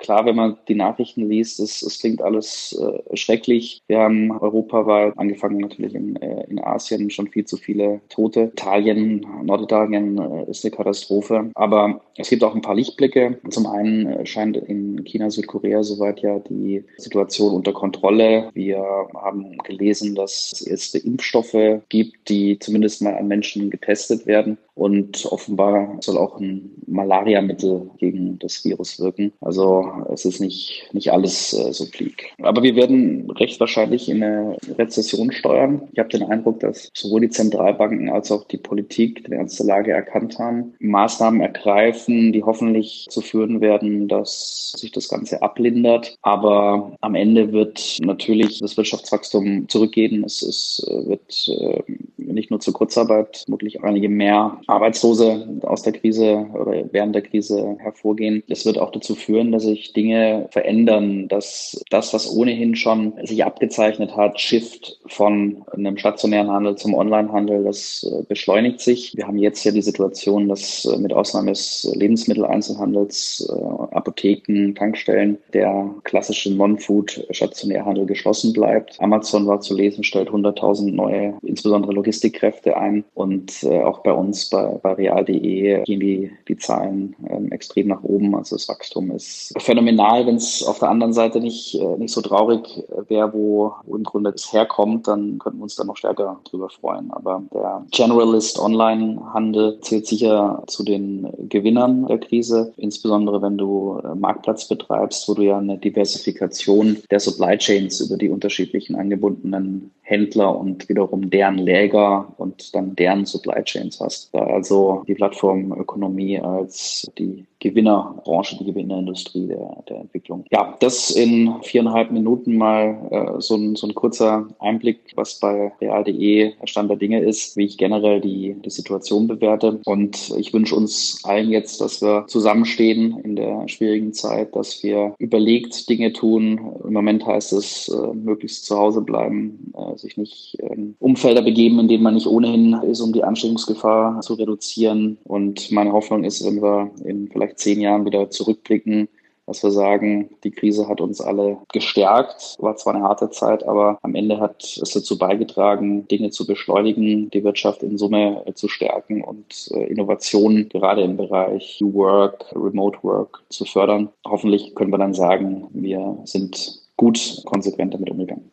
Klar, 0.01 0.25
wenn 0.25 0.35
man 0.35 0.57
die 0.67 0.73
Nachrichten 0.73 1.29
liest, 1.29 1.59
es, 1.59 1.83
es 1.83 1.99
klingt 1.99 2.23
alles 2.23 2.75
äh, 2.81 3.15
schrecklich. 3.15 3.83
Wir 3.87 3.99
haben 3.99 4.31
europaweit, 4.31 5.13
angefangen 5.17 5.59
natürlich 5.59 5.93
in, 5.93 6.15
äh, 6.15 6.43
in 6.49 6.59
Asien, 6.59 7.11
schon 7.11 7.27
viel 7.27 7.45
zu 7.45 7.55
viele 7.55 8.01
Tote. 8.09 8.51
Italien, 8.53 9.23
Norditalien 9.43 10.17
äh, 10.17 10.49
ist 10.49 10.65
eine 10.65 10.71
Katastrophe. 10.71 11.51
Aber 11.53 12.01
es 12.17 12.29
gibt 12.31 12.43
auch 12.43 12.55
ein 12.55 12.63
paar 12.63 12.73
Lichtblicke. 12.73 13.39
Zum 13.51 13.67
einen 13.67 14.07
äh, 14.07 14.25
scheint 14.25 14.57
in 14.57 15.03
China, 15.03 15.29
Südkorea 15.29 15.83
soweit 15.83 16.21
ja 16.21 16.39
die 16.39 16.83
Situation 16.97 17.53
unter 17.53 17.71
Kontrolle. 17.71 18.49
Wir 18.55 18.79
haben 19.13 19.55
gelesen, 19.59 20.15
dass 20.15 20.51
es 20.51 20.61
erste 20.61 20.97
Impfstoffe 20.97 21.81
gibt, 21.89 22.27
die 22.27 22.57
zumindest 22.57 23.03
mal 23.03 23.13
an 23.13 23.27
Menschen 23.27 23.69
getestet 23.69 24.25
werden. 24.25 24.57
Und 24.73 25.27
offenbar 25.27 25.97
soll 25.99 26.17
auch 26.17 26.39
ein 26.39 26.71
Malariamittel 26.87 27.91
gegen 27.99 28.39
das 28.39 28.65
Virus 28.65 28.99
wirken. 28.99 29.31
Also 29.41 29.90
es 30.11 30.25
ist 30.25 30.39
nicht, 30.39 30.87
nicht 30.93 31.11
alles 31.11 31.53
äh, 31.53 31.73
so 31.73 31.85
flieg. 31.85 32.33
Aber 32.41 32.63
wir 32.63 32.75
werden 32.75 33.29
recht 33.31 33.59
wahrscheinlich 33.59 34.09
in 34.09 34.23
eine 34.23 34.57
Rezession 34.77 35.31
steuern. 35.31 35.87
Ich 35.93 35.99
habe 35.99 36.09
den 36.09 36.23
Eindruck, 36.23 36.59
dass 36.59 36.89
sowohl 36.93 37.21
die 37.21 37.29
Zentralbanken 37.29 38.09
als 38.09 38.31
auch 38.31 38.43
die 38.45 38.57
Politik 38.57 39.25
die 39.25 39.31
ernste 39.33 39.63
Lage 39.63 39.91
erkannt 39.91 40.39
haben, 40.39 40.73
Maßnahmen 40.79 41.41
ergreifen, 41.41 42.31
die 42.31 42.43
hoffentlich 42.43 43.07
zu 43.09 43.21
führen 43.21 43.61
werden, 43.61 44.07
dass 44.07 44.73
sich 44.77 44.91
das 44.91 45.07
Ganze 45.07 45.41
ablindert. 45.41 46.15
Aber 46.21 46.95
am 47.01 47.15
Ende 47.15 47.51
wird 47.51 47.97
natürlich 48.01 48.59
das 48.59 48.77
Wirtschaftswachstum 48.77 49.67
zurückgehen. 49.69 50.23
Es, 50.23 50.41
es 50.41 50.85
äh, 50.87 51.07
wird 51.07 51.47
äh, 51.47 51.83
nicht 52.17 52.51
nur 52.51 52.59
zur 52.59 52.73
Kurzarbeit, 52.73 53.43
vermutlich 53.45 53.83
einige 53.83 54.09
mehr 54.09 54.59
Arbeitslose 54.67 55.59
aus 55.63 55.81
der 55.83 55.93
Krise 55.93 56.47
oder 56.53 56.83
während 56.91 57.15
der 57.15 57.21
Krise 57.21 57.77
hervorgehen. 57.79 58.43
Es 58.47 58.65
wird 58.65 58.77
auch 58.77 58.91
dazu 58.91 59.15
führen, 59.15 59.51
dass 59.51 59.63
sich 59.63 59.80
Dinge 59.93 60.47
verändern, 60.51 61.27
dass 61.27 61.83
das, 61.89 62.13
was 62.13 62.33
ohnehin 62.33 62.75
schon 62.75 63.13
sich 63.23 63.43
abgezeichnet 63.43 64.15
hat, 64.15 64.39
Shift 64.39 64.99
von 65.07 65.63
einem 65.71 65.97
stationären 65.97 66.49
Handel 66.49 66.75
zum 66.75 66.93
Onlinehandel, 66.93 67.63
das 67.63 68.09
äh, 68.09 68.23
beschleunigt 68.23 68.79
sich. 68.81 69.15
Wir 69.15 69.27
haben 69.27 69.37
jetzt 69.37 69.63
ja 69.63 69.71
die 69.71 69.81
Situation, 69.81 70.47
dass 70.47 70.85
äh, 70.85 70.97
mit 70.97 71.13
Ausnahme 71.13 71.51
des 71.51 71.91
Lebensmitteleinzelhandels, 71.95 73.49
äh, 73.49 73.95
Apotheken, 73.95 74.73
Tankstellen 74.75 75.37
der 75.53 75.89
klassische 76.03 76.53
Non-Food-Stationärhandel 76.53 78.05
geschlossen 78.05 78.53
bleibt. 78.53 78.99
Amazon 78.99 79.47
war 79.47 79.61
zu 79.61 79.75
lesen, 79.75 80.03
stellt 80.03 80.29
100.000 80.29 80.91
neue, 80.91 81.33
insbesondere 81.43 81.93
Logistikkräfte 81.93 82.77
ein 82.77 83.03
und 83.13 83.65
auch 83.65 83.99
bei 83.99 84.11
uns 84.11 84.49
bei, 84.49 84.63
bei 84.81 84.93
real.de 84.93 85.83
gehen 85.83 85.99
die, 85.99 86.31
die 86.47 86.57
Zahlen 86.57 87.15
ähm, 87.29 87.51
extrem 87.51 87.87
nach 87.87 88.03
oben. 88.03 88.35
Also 88.35 88.55
das 88.55 88.67
Wachstum 88.69 89.11
ist 89.11 89.53
phänomenal. 89.61 90.25
Wenn 90.25 90.35
es 90.35 90.63
auf 90.63 90.79
der 90.79 90.89
anderen 90.89 91.13
Seite 91.13 91.39
nicht, 91.39 91.75
äh, 91.75 91.97
nicht 91.97 92.13
so 92.13 92.21
traurig 92.21 92.83
wäre, 93.07 93.33
wo, 93.33 93.73
wo 93.85 93.95
im 93.95 94.03
Grunde 94.03 94.31
es 94.31 94.51
herkommt, 94.51 95.07
dann 95.07 95.39
könnten 95.39 95.59
wir 95.59 95.63
uns 95.63 95.75
da 95.75 95.83
noch 95.83 95.97
stärker 95.97 96.39
drüber 96.49 96.69
freuen. 96.69 97.11
Aber 97.11 97.43
der 97.53 97.85
Generalist 97.91 98.59
Online-Handel 98.59 99.79
zählt 99.81 100.07
sicher 100.07 100.63
zu 100.67 100.83
den 100.83 101.27
Gewinnern 101.49 102.07
der 102.07 102.19
Krise, 102.19 102.73
insbesondere 102.77 103.41
wenn 103.41 103.57
du 103.57 103.99
äh, 104.03 104.15
Marktplatz 104.15 104.67
betreibst, 104.67 105.27
wo 105.27 105.33
du 105.33 105.43
ja 105.43 105.57
eine 105.57 105.77
Diversifikation 105.77 106.97
der 107.09 107.19
Supply 107.19 107.57
Chains 107.57 107.99
über 108.01 108.17
die 108.17 108.29
unterschiedlichen 108.29 108.95
angebundenen 108.95 109.91
Händler 110.11 110.59
und 110.59 110.89
wiederum 110.89 111.29
deren 111.29 111.57
Läger 111.57 112.33
und 112.37 112.75
dann 112.75 112.95
deren 112.95 113.25
Supply 113.25 113.63
Chains 113.63 113.99
hast. 114.01 114.29
Da 114.33 114.39
also 114.39 115.03
die 115.07 115.15
Plattformökonomie 115.15 116.39
als 116.39 117.09
die 117.17 117.45
Gewinnerbranche, 117.61 118.57
die 118.57 118.65
Gewinnerindustrie 118.65 119.47
der, 119.47 119.83
der 119.87 119.97
Entwicklung. 120.01 120.45
Ja, 120.51 120.75
das 120.79 121.11
in 121.11 121.53
viereinhalb 121.61 122.11
Minuten 122.11 122.57
mal 122.57 122.97
äh, 123.11 123.39
so, 123.39 123.55
ein, 123.55 123.75
so 123.75 123.87
ein 123.87 123.93
kurzer 123.93 124.47
Einblick, 124.59 124.99
was 125.15 125.39
bei 125.39 125.71
real.de 125.79 126.53
Stand 126.65 126.89
der 126.89 126.97
Dinge 126.97 127.21
ist, 127.21 127.55
wie 127.55 127.65
ich 127.65 127.77
generell 127.77 128.19
die, 128.19 128.55
die 128.65 128.69
Situation 128.69 129.27
bewerte. 129.27 129.79
Und 129.85 130.33
ich 130.37 130.53
wünsche 130.53 130.75
uns 130.75 131.21
allen 131.23 131.51
jetzt, 131.51 131.81
dass 131.81 132.01
wir 132.01 132.25
zusammenstehen 132.27 133.19
in 133.23 133.35
der 133.35 133.67
schwierigen 133.67 134.11
Zeit, 134.13 134.55
dass 134.55 134.81
wir 134.81 135.13
überlegt 135.19 135.87
Dinge 135.87 136.13
tun. 136.13 136.59
Im 136.83 136.93
Moment 136.93 137.25
heißt 137.25 137.53
es, 137.53 137.89
äh, 137.89 138.13
möglichst 138.15 138.65
zu 138.65 138.77
Hause 138.77 139.01
bleiben, 139.01 139.71
äh, 139.77 139.97
sich 140.01 140.17
nicht 140.17 140.55
in 140.59 140.95
Umfelder 140.99 141.41
begeben, 141.41 141.79
in 141.79 141.87
denen 141.87 142.03
man 142.03 142.15
nicht 142.15 142.27
ohnehin 142.27 142.73
ist, 142.83 143.01
um 143.01 143.13
die 143.13 143.23
Ansteckungsgefahr 143.23 144.21
zu 144.21 144.33
reduzieren. 144.33 145.17
Und 145.23 145.71
meine 145.71 145.93
Hoffnung 145.93 146.23
ist, 146.23 146.45
wenn 146.45 146.61
wir 146.61 146.91
in 147.03 147.29
vielleicht 147.29 147.59
zehn 147.59 147.79
Jahren 147.79 148.05
wieder 148.05 148.29
zurückblicken, 148.29 149.07
dass 149.51 149.63
wir 149.63 149.71
sagen, 149.71 150.29
die 150.43 150.51
Krise 150.51 150.87
hat 150.87 151.01
uns 151.01 151.19
alle 151.19 151.57
gestärkt. 151.73 152.55
War 152.59 152.77
zwar 152.77 152.95
eine 152.95 153.03
harte 153.03 153.29
Zeit, 153.31 153.67
aber 153.67 153.97
am 154.01 154.15
Ende 154.15 154.39
hat 154.39 154.63
es 154.63 154.91
dazu 154.91 155.17
beigetragen, 155.17 156.07
Dinge 156.07 156.29
zu 156.29 156.45
beschleunigen, 156.47 157.29
die 157.31 157.43
Wirtschaft 157.43 157.83
in 157.83 157.97
Summe 157.97 158.45
zu 158.53 158.69
stärken 158.69 159.21
und 159.21 159.69
äh, 159.71 159.87
Innovationen 159.87 160.69
gerade 160.69 161.01
im 161.01 161.17
Bereich 161.17 161.79
New 161.81 161.93
Work, 161.93 162.45
Remote 162.55 162.99
Work 163.01 163.43
zu 163.49 163.65
fördern. 163.65 164.09
Hoffentlich 164.25 164.73
können 164.75 164.91
wir 164.91 164.99
dann 164.99 165.13
sagen, 165.13 165.67
wir 165.73 166.19
sind 166.23 166.81
gut 166.95 167.41
konsequent 167.45 167.93
damit 167.93 168.09
umgegangen. 168.09 168.51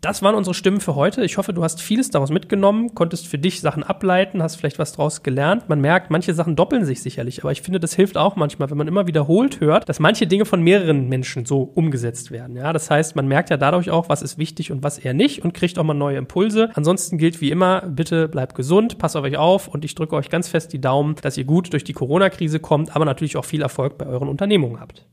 Das 0.00 0.22
waren 0.22 0.36
unsere 0.36 0.54
Stimmen 0.54 0.80
für 0.80 0.94
heute. 0.94 1.24
Ich 1.24 1.38
hoffe, 1.38 1.52
du 1.52 1.64
hast 1.64 1.82
vieles 1.82 2.08
daraus 2.10 2.30
mitgenommen, 2.30 2.94
konntest 2.94 3.26
für 3.26 3.36
dich 3.36 3.60
Sachen 3.60 3.82
ableiten, 3.82 4.44
hast 4.44 4.54
vielleicht 4.54 4.78
was 4.78 4.92
daraus 4.92 5.24
gelernt. 5.24 5.68
Man 5.68 5.80
merkt, 5.80 6.08
manche 6.08 6.34
Sachen 6.34 6.54
doppeln 6.54 6.84
sich 6.84 7.02
sicherlich, 7.02 7.40
aber 7.42 7.50
ich 7.50 7.62
finde, 7.62 7.80
das 7.80 7.94
hilft 7.94 8.16
auch 8.16 8.36
manchmal, 8.36 8.70
wenn 8.70 8.78
man 8.78 8.86
immer 8.86 9.08
wiederholt 9.08 9.58
hört, 9.58 9.88
dass 9.88 9.98
manche 9.98 10.28
Dinge 10.28 10.44
von 10.44 10.62
mehreren 10.62 11.08
Menschen 11.08 11.46
so 11.46 11.62
umgesetzt 11.62 12.30
werden. 12.30 12.54
Ja, 12.54 12.72
das 12.72 12.88
heißt, 12.88 13.16
man 13.16 13.26
merkt 13.26 13.50
ja 13.50 13.56
dadurch 13.56 13.90
auch, 13.90 14.08
was 14.08 14.22
ist 14.22 14.38
wichtig 14.38 14.70
und 14.70 14.84
was 14.84 14.98
eher 15.00 15.14
nicht 15.14 15.44
und 15.44 15.52
kriegt 15.52 15.80
auch 15.80 15.84
mal 15.84 15.94
neue 15.94 16.16
Impulse. 16.16 16.70
Ansonsten 16.74 17.18
gilt 17.18 17.40
wie 17.40 17.50
immer, 17.50 17.80
bitte 17.80 18.28
bleibt 18.28 18.54
gesund, 18.54 18.98
passt 18.98 19.16
auf 19.16 19.24
euch 19.24 19.36
auf 19.36 19.66
und 19.66 19.84
ich 19.84 19.96
drücke 19.96 20.14
euch 20.14 20.30
ganz 20.30 20.46
fest 20.46 20.72
die 20.72 20.80
Daumen, 20.80 21.16
dass 21.22 21.36
ihr 21.36 21.44
gut 21.44 21.72
durch 21.72 21.82
die 21.82 21.92
Corona-Krise 21.92 22.60
kommt, 22.60 22.94
aber 22.94 23.04
natürlich 23.04 23.36
auch 23.36 23.44
viel 23.44 23.62
Erfolg 23.62 23.98
bei 23.98 24.06
euren 24.06 24.28
Unternehmungen 24.28 24.78
habt. 24.78 25.04